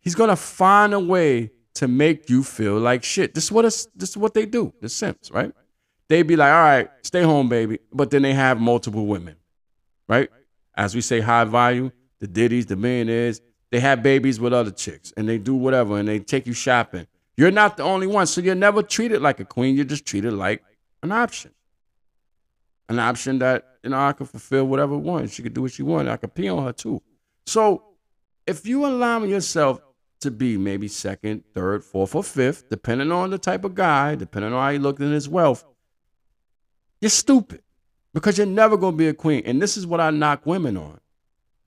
he's 0.00 0.14
going 0.14 0.28
to 0.28 0.36
find 0.36 0.92
a 0.92 1.00
way 1.00 1.50
to 1.74 1.88
make 1.88 2.28
you 2.28 2.42
feel 2.42 2.78
like 2.78 3.02
shit. 3.02 3.34
This 3.34 3.44
is 3.44 3.52
what 3.52 3.62
this 3.62 4.10
is 4.10 4.16
what 4.16 4.34
they 4.34 4.44
do. 4.44 4.74
The 4.80 4.88
simps, 4.88 5.30
right? 5.30 5.52
They 6.08 6.22
be 6.22 6.36
like, 6.36 6.52
all 6.52 6.60
right, 6.60 6.90
stay 7.02 7.22
home, 7.22 7.48
baby. 7.48 7.78
But 7.92 8.10
then 8.10 8.22
they 8.22 8.34
have 8.34 8.60
multiple 8.60 9.06
women, 9.06 9.36
right? 10.08 10.28
As 10.74 10.94
we 10.94 11.00
say, 11.00 11.20
high 11.20 11.44
value, 11.44 11.90
the 12.22 12.28
Diddy's, 12.28 12.66
the 12.66 12.76
millionaires, 12.76 13.40
they 13.72 13.80
have 13.80 14.00
babies 14.00 14.38
with 14.38 14.52
other 14.52 14.70
chicks 14.70 15.12
and 15.16 15.28
they 15.28 15.38
do 15.38 15.56
whatever 15.56 15.98
and 15.98 16.08
they 16.08 16.20
take 16.20 16.46
you 16.46 16.52
shopping. 16.52 17.08
You're 17.36 17.50
not 17.50 17.76
the 17.76 17.82
only 17.82 18.06
one. 18.06 18.28
So 18.28 18.40
you're 18.40 18.54
never 18.54 18.80
treated 18.80 19.20
like 19.20 19.40
a 19.40 19.44
queen. 19.44 19.74
You're 19.74 19.84
just 19.84 20.06
treated 20.06 20.32
like 20.32 20.62
an 21.02 21.10
option. 21.10 21.50
An 22.88 23.00
option 23.00 23.40
that, 23.40 23.78
you 23.82 23.90
know, 23.90 23.98
I 23.98 24.12
could 24.12 24.28
fulfill 24.28 24.68
whatever 24.68 24.94
I 24.94 24.98
want. 24.98 25.32
She 25.32 25.42
could 25.42 25.52
do 25.52 25.62
what 25.62 25.72
she 25.72 25.82
wanted. 25.82 26.12
I 26.12 26.16
could 26.16 26.32
pee 26.32 26.48
on 26.48 26.62
her 26.64 26.72
too. 26.72 27.02
So 27.44 27.82
if 28.46 28.66
you 28.66 28.86
allow 28.86 29.24
yourself 29.24 29.80
to 30.20 30.30
be 30.30 30.56
maybe 30.56 30.86
second, 30.86 31.42
third, 31.54 31.82
fourth, 31.82 32.14
or 32.14 32.22
fifth, 32.22 32.68
depending 32.70 33.10
on 33.10 33.30
the 33.30 33.38
type 33.38 33.64
of 33.64 33.74
guy, 33.74 34.14
depending 34.14 34.52
on 34.52 34.62
how 34.62 34.70
he 34.70 34.78
looked 34.78 35.00
in 35.00 35.10
his 35.10 35.28
wealth, 35.28 35.64
you're 37.00 37.10
stupid 37.10 37.62
because 38.14 38.38
you're 38.38 38.46
never 38.46 38.76
going 38.76 38.92
to 38.92 38.98
be 38.98 39.08
a 39.08 39.14
queen. 39.14 39.42
And 39.44 39.60
this 39.60 39.76
is 39.76 39.88
what 39.88 40.00
I 40.00 40.10
knock 40.10 40.46
women 40.46 40.76
on 40.76 41.00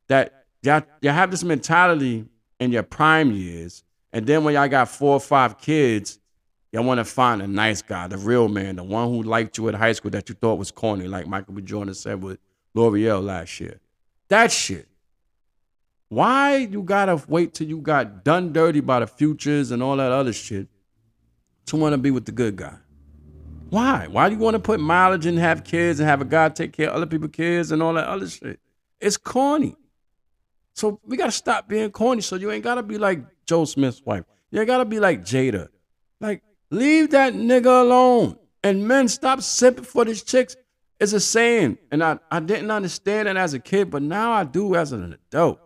that 0.07 0.44
y'all, 0.65 0.83
y'all 1.01 1.13
have 1.13 1.31
this 1.31 1.43
mentality 1.43 2.25
in 2.59 2.71
your 2.71 2.83
prime 2.83 3.31
years. 3.31 3.83
And 4.13 4.25
then 4.25 4.43
when 4.43 4.53
y'all 4.53 4.67
got 4.67 4.89
four 4.89 5.13
or 5.13 5.19
five 5.19 5.57
kids, 5.57 6.19
y'all 6.71 6.83
want 6.83 6.99
to 6.99 7.05
find 7.05 7.41
a 7.41 7.47
nice 7.47 7.81
guy, 7.81 8.07
the 8.07 8.17
real 8.17 8.47
man, 8.47 8.77
the 8.77 8.83
one 8.83 9.09
who 9.09 9.23
liked 9.23 9.57
you 9.57 9.67
at 9.69 9.75
high 9.75 9.91
school 9.91 10.11
that 10.11 10.29
you 10.29 10.35
thought 10.35 10.55
was 10.57 10.71
corny, 10.71 11.07
like 11.07 11.27
Michael 11.27 11.53
B. 11.53 11.61
Jordan 11.61 11.93
said 11.93 12.23
with 12.23 12.39
L'Oreal 12.73 13.23
last 13.23 13.59
year. 13.59 13.79
That 14.29 14.51
shit. 14.51 14.87
Why 16.09 16.57
you 16.57 16.83
gotta 16.83 17.21
wait 17.27 17.53
till 17.53 17.67
you 17.67 17.79
got 17.79 18.23
done 18.23 18.53
dirty 18.53 18.79
by 18.79 18.99
the 18.99 19.07
futures 19.07 19.71
and 19.71 19.81
all 19.81 19.97
that 19.97 20.11
other 20.11 20.33
shit 20.33 20.67
to 21.65 21.75
want 21.75 21.93
to 21.93 21.97
be 21.97 22.11
with 22.11 22.25
the 22.25 22.31
good 22.31 22.55
guy? 22.55 22.75
Why? 23.69 24.07
Why 24.07 24.29
do 24.29 24.35
you 24.35 24.41
want 24.41 24.53
to 24.53 24.59
put 24.59 24.79
mileage 24.79 25.25
and 25.25 25.37
have 25.39 25.63
kids 25.63 25.99
and 25.99 26.07
have 26.07 26.21
a 26.21 26.25
guy 26.25 26.49
take 26.49 26.73
care 26.73 26.89
of 26.89 26.95
other 26.95 27.05
people's 27.05 27.31
kids 27.31 27.71
and 27.71 27.81
all 27.81 27.93
that 27.95 28.07
other 28.07 28.27
shit? 28.29 28.59
It's 29.01 29.17
corny. 29.17 29.75
So 30.75 30.99
we 31.05 31.15
gotta 31.15 31.31
stop 31.31 31.67
being 31.67 31.89
corny. 31.89 32.21
So 32.21 32.35
you 32.35 32.51
ain't 32.51 32.63
gotta 32.63 32.83
be 32.83 32.97
like 32.97 33.21
Joe 33.45 33.65
Smith's 33.65 34.01
wife. 34.05 34.25
You 34.51 34.59
ain't 34.59 34.67
gotta 34.67 34.85
be 34.85 34.99
like 34.99 35.21
Jada. 35.23 35.69
Like, 36.19 36.43
leave 36.69 37.11
that 37.11 37.33
nigga 37.33 37.81
alone. 37.81 38.37
And 38.63 38.87
men, 38.87 39.07
stop 39.07 39.39
simping 39.39 39.85
for 39.85 40.05
these 40.05 40.21
chicks. 40.21 40.55
It's 40.99 41.13
a 41.13 41.19
saying. 41.19 41.77
And 41.91 42.03
I, 42.03 42.19
I 42.29 42.39
didn't 42.39 42.71
understand 42.71 43.27
it 43.27 43.37
as 43.37 43.53
a 43.53 43.59
kid, 43.59 43.89
but 43.89 44.01
now 44.01 44.33
I 44.33 44.43
do 44.43 44.75
as 44.75 44.91
an 44.91 45.13
adult. 45.13 45.59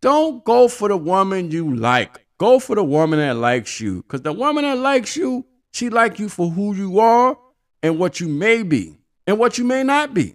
Don't 0.00 0.44
go 0.44 0.68
for 0.68 0.88
the 0.88 0.96
woman 0.96 1.50
you 1.50 1.74
like. 1.74 2.26
Go 2.38 2.58
for 2.58 2.74
the 2.74 2.84
woman 2.84 3.20
that 3.20 3.36
likes 3.36 3.80
you. 3.80 4.02
Because 4.02 4.22
the 4.22 4.32
woman 4.32 4.64
that 4.64 4.78
likes 4.78 5.16
you, 5.16 5.46
she 5.72 5.88
like 5.88 6.18
you 6.18 6.28
for 6.28 6.50
who 6.50 6.74
you 6.74 6.98
are 6.98 7.38
and 7.82 7.98
what 7.98 8.18
you 8.18 8.28
may 8.28 8.62
be 8.62 8.98
and 9.26 9.38
what 9.38 9.56
you 9.56 9.64
may 9.64 9.82
not 9.82 10.14
be. 10.14 10.34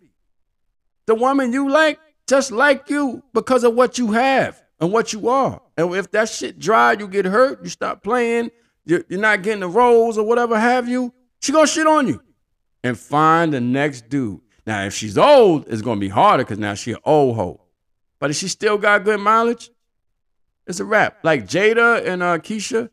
The 1.07 1.15
woman 1.15 1.51
you 1.51 1.69
like 1.69 1.99
just 2.29 2.51
like 2.51 2.89
you 2.89 3.23
because 3.33 3.63
of 3.63 3.73
what 3.73 3.97
you 3.97 4.11
have 4.11 4.61
and 4.79 4.93
what 4.93 5.11
you 5.11 5.29
are. 5.29 5.61
And 5.77 5.93
if 5.95 6.11
that 6.11 6.29
shit 6.29 6.59
dry, 6.59 6.93
you 6.93 7.07
get 7.07 7.25
hurt, 7.25 7.63
you 7.63 7.69
stop 7.69 8.03
playing, 8.03 8.51
you're, 8.85 9.03
you're 9.09 9.19
not 9.19 9.41
getting 9.41 9.61
the 9.61 9.67
roles 9.67 10.17
or 10.17 10.25
whatever 10.25 10.59
have 10.59 10.87
you, 10.87 11.13
she 11.41 11.51
gonna 11.51 11.67
shit 11.67 11.87
on 11.87 12.07
you 12.07 12.21
and 12.83 12.97
find 12.97 13.53
the 13.53 13.59
next 13.59 14.09
dude. 14.09 14.41
Now, 14.65 14.85
if 14.85 14.93
she's 14.93 15.17
old, 15.17 15.67
it's 15.67 15.81
gonna 15.81 15.99
be 15.99 16.09
harder 16.09 16.43
because 16.43 16.59
now 16.59 16.75
she 16.75 16.91
an 16.91 16.99
old 17.03 17.35
hoe. 17.35 17.61
But 18.19 18.29
if 18.29 18.35
she 18.35 18.47
still 18.47 18.77
got 18.77 19.03
good 19.03 19.19
mileage, 19.19 19.71
it's 20.67 20.79
a 20.79 20.85
wrap. 20.85 21.17
Like 21.23 21.47
Jada 21.47 22.05
and 22.05 22.21
uh, 22.21 22.37
Keisha, 22.37 22.89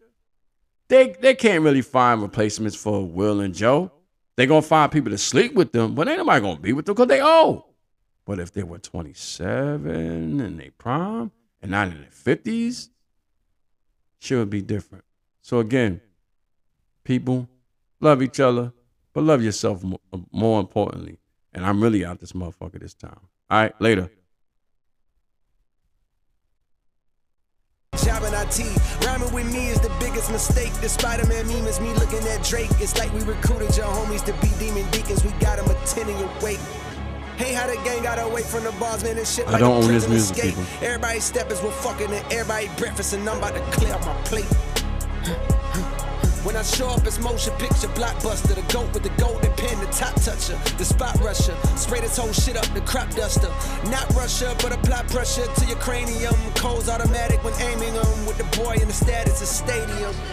they 0.89 1.15
they 1.21 1.35
can't 1.35 1.63
really 1.63 1.83
find 1.83 2.23
replacements 2.23 2.75
for 2.75 3.05
Will 3.05 3.41
and 3.41 3.55
Joe. 3.55 3.93
They 4.37 4.47
gonna 4.47 4.63
find 4.63 4.91
people 4.91 5.11
to 5.11 5.19
sleep 5.19 5.55
with 5.55 5.73
them, 5.73 5.95
but 5.95 6.09
ain't 6.09 6.19
nobody 6.19 6.41
gonna 6.41 6.61
be 6.61 6.73
with 6.73 6.87
them 6.87 6.95
because 6.95 7.09
they 7.09 7.21
old. 7.21 7.65
But 8.27 8.41
if 8.41 8.53
they 8.53 8.65
were 8.65 8.79
27 8.79 10.41
and 10.41 10.61
they 10.61 10.71
prime 10.71 11.31
and 11.63 11.71
not 11.71 11.89
in 11.89 12.01
their 12.01 12.37
50s, 12.37 12.91
shit 14.19 14.37
would 14.37 14.51
be 14.51 14.61
different. 14.61 15.05
So 15.41 15.61
again, 15.61 16.01
people 17.05 17.49
love 18.01 18.21
each 18.21 18.41
other, 18.41 18.73
but 19.15 19.23
love 19.23 19.43
yourself 19.43 19.85
uh, 20.13 20.19
more 20.33 20.61
importantly. 20.61 21.19
And 21.55 21.65
I'm 21.65 21.81
really 21.81 22.05
out 22.05 22.19
this 22.19 22.33
motherfucker 22.33 22.81
this 22.81 22.95
time. 22.95 23.21
All 23.49 23.59
right, 23.63 23.81
later. 23.81 24.11
IT, 28.47 29.05
rhyming 29.05 29.33
with 29.33 29.53
me 29.53 29.69
is 29.69 29.81
the 29.81 29.91
biggest 29.99 30.31
mistake. 30.31 30.73
The 30.75 30.89
Spider-Man 30.89 31.47
meme 31.49 31.67
is 31.67 31.81
me 31.81 31.93
looking 31.95 32.27
at 32.29 32.45
Drake. 32.45 32.71
It's 32.79 32.97
like 32.99 33.13
we 33.13 33.21
recruited 33.21 33.77
your 33.77 33.87
homies 33.87 34.25
to 34.25 34.33
be 34.35 34.49
demon 34.59 34.89
deacons. 34.91 35.25
We 35.25 35.31
got 35.41 35.57
them 35.57 35.69
a 35.71 35.87
10 35.87 36.09
in 36.09 36.19
your 36.19 36.31
wake. 36.43 36.61
Hey, 37.37 37.53
how 37.53 37.67
the 37.67 37.75
gang 37.85 38.03
got 38.03 38.19
away 38.19 38.43
from 38.43 38.65
the 38.65 38.73
bars, 38.73 39.05
man, 39.05 39.19
and 39.19 39.27
shit. 39.27 39.47
I 39.49 39.59
don't 39.59 39.85
own 39.85 39.89
this 39.89 40.09
music, 40.09 40.37
people. 40.41 40.65
Everybody 40.81 41.21
steppers 41.21 41.63
were 41.63 41.71
fucking 41.71 42.11
and 42.11 42.33
everybody 42.33 42.71
breakfast, 42.79 43.13
and 43.13 43.29
I'm 43.29 43.37
about 43.37 43.55
to 43.55 43.61
clear 43.77 43.93
up 43.93 44.01
my 44.07 44.15
plate. 44.23 44.49
When 46.47 46.57
I 46.57 46.63
show 46.63 46.89
up, 46.89 47.05
it's 47.07 47.19
motion 47.19 47.53
picture 47.59 47.89
blockbuster. 47.89 48.55
The 48.55 48.65
goat 48.73 48.95
with 48.95 49.03
the 49.03 49.11
golden 49.21 49.53
pen, 49.55 49.79
the 49.81 49.87
top 49.93 50.15
toucher, 50.23 50.57
the 50.79 50.85
spot 50.85 51.19
rusher. 51.21 51.55
Spray 51.77 52.01
this 52.01 52.17
whole 52.17 52.33
shit 52.33 52.57
up, 52.57 52.65
the 52.73 52.81
crop 52.83 53.11
duster. 53.11 53.53
Not 53.91 54.09
Russia, 54.15 54.57
but 54.63 54.73
apply 54.73 55.03
pressure 55.11 55.45
to 55.45 55.65
your 55.67 55.77
cranium. 55.77 56.35
Cold's 56.55 56.89
automatic 56.89 57.45
when 57.45 57.53
aiming 57.61 57.93
them 57.93 58.27
with 58.27 58.39
the 58.39 58.49
boy 58.57 58.79
in 58.81 58.89
the 58.89 58.95
status 58.95 59.43
of 59.43 59.49
stadium. 59.49 60.15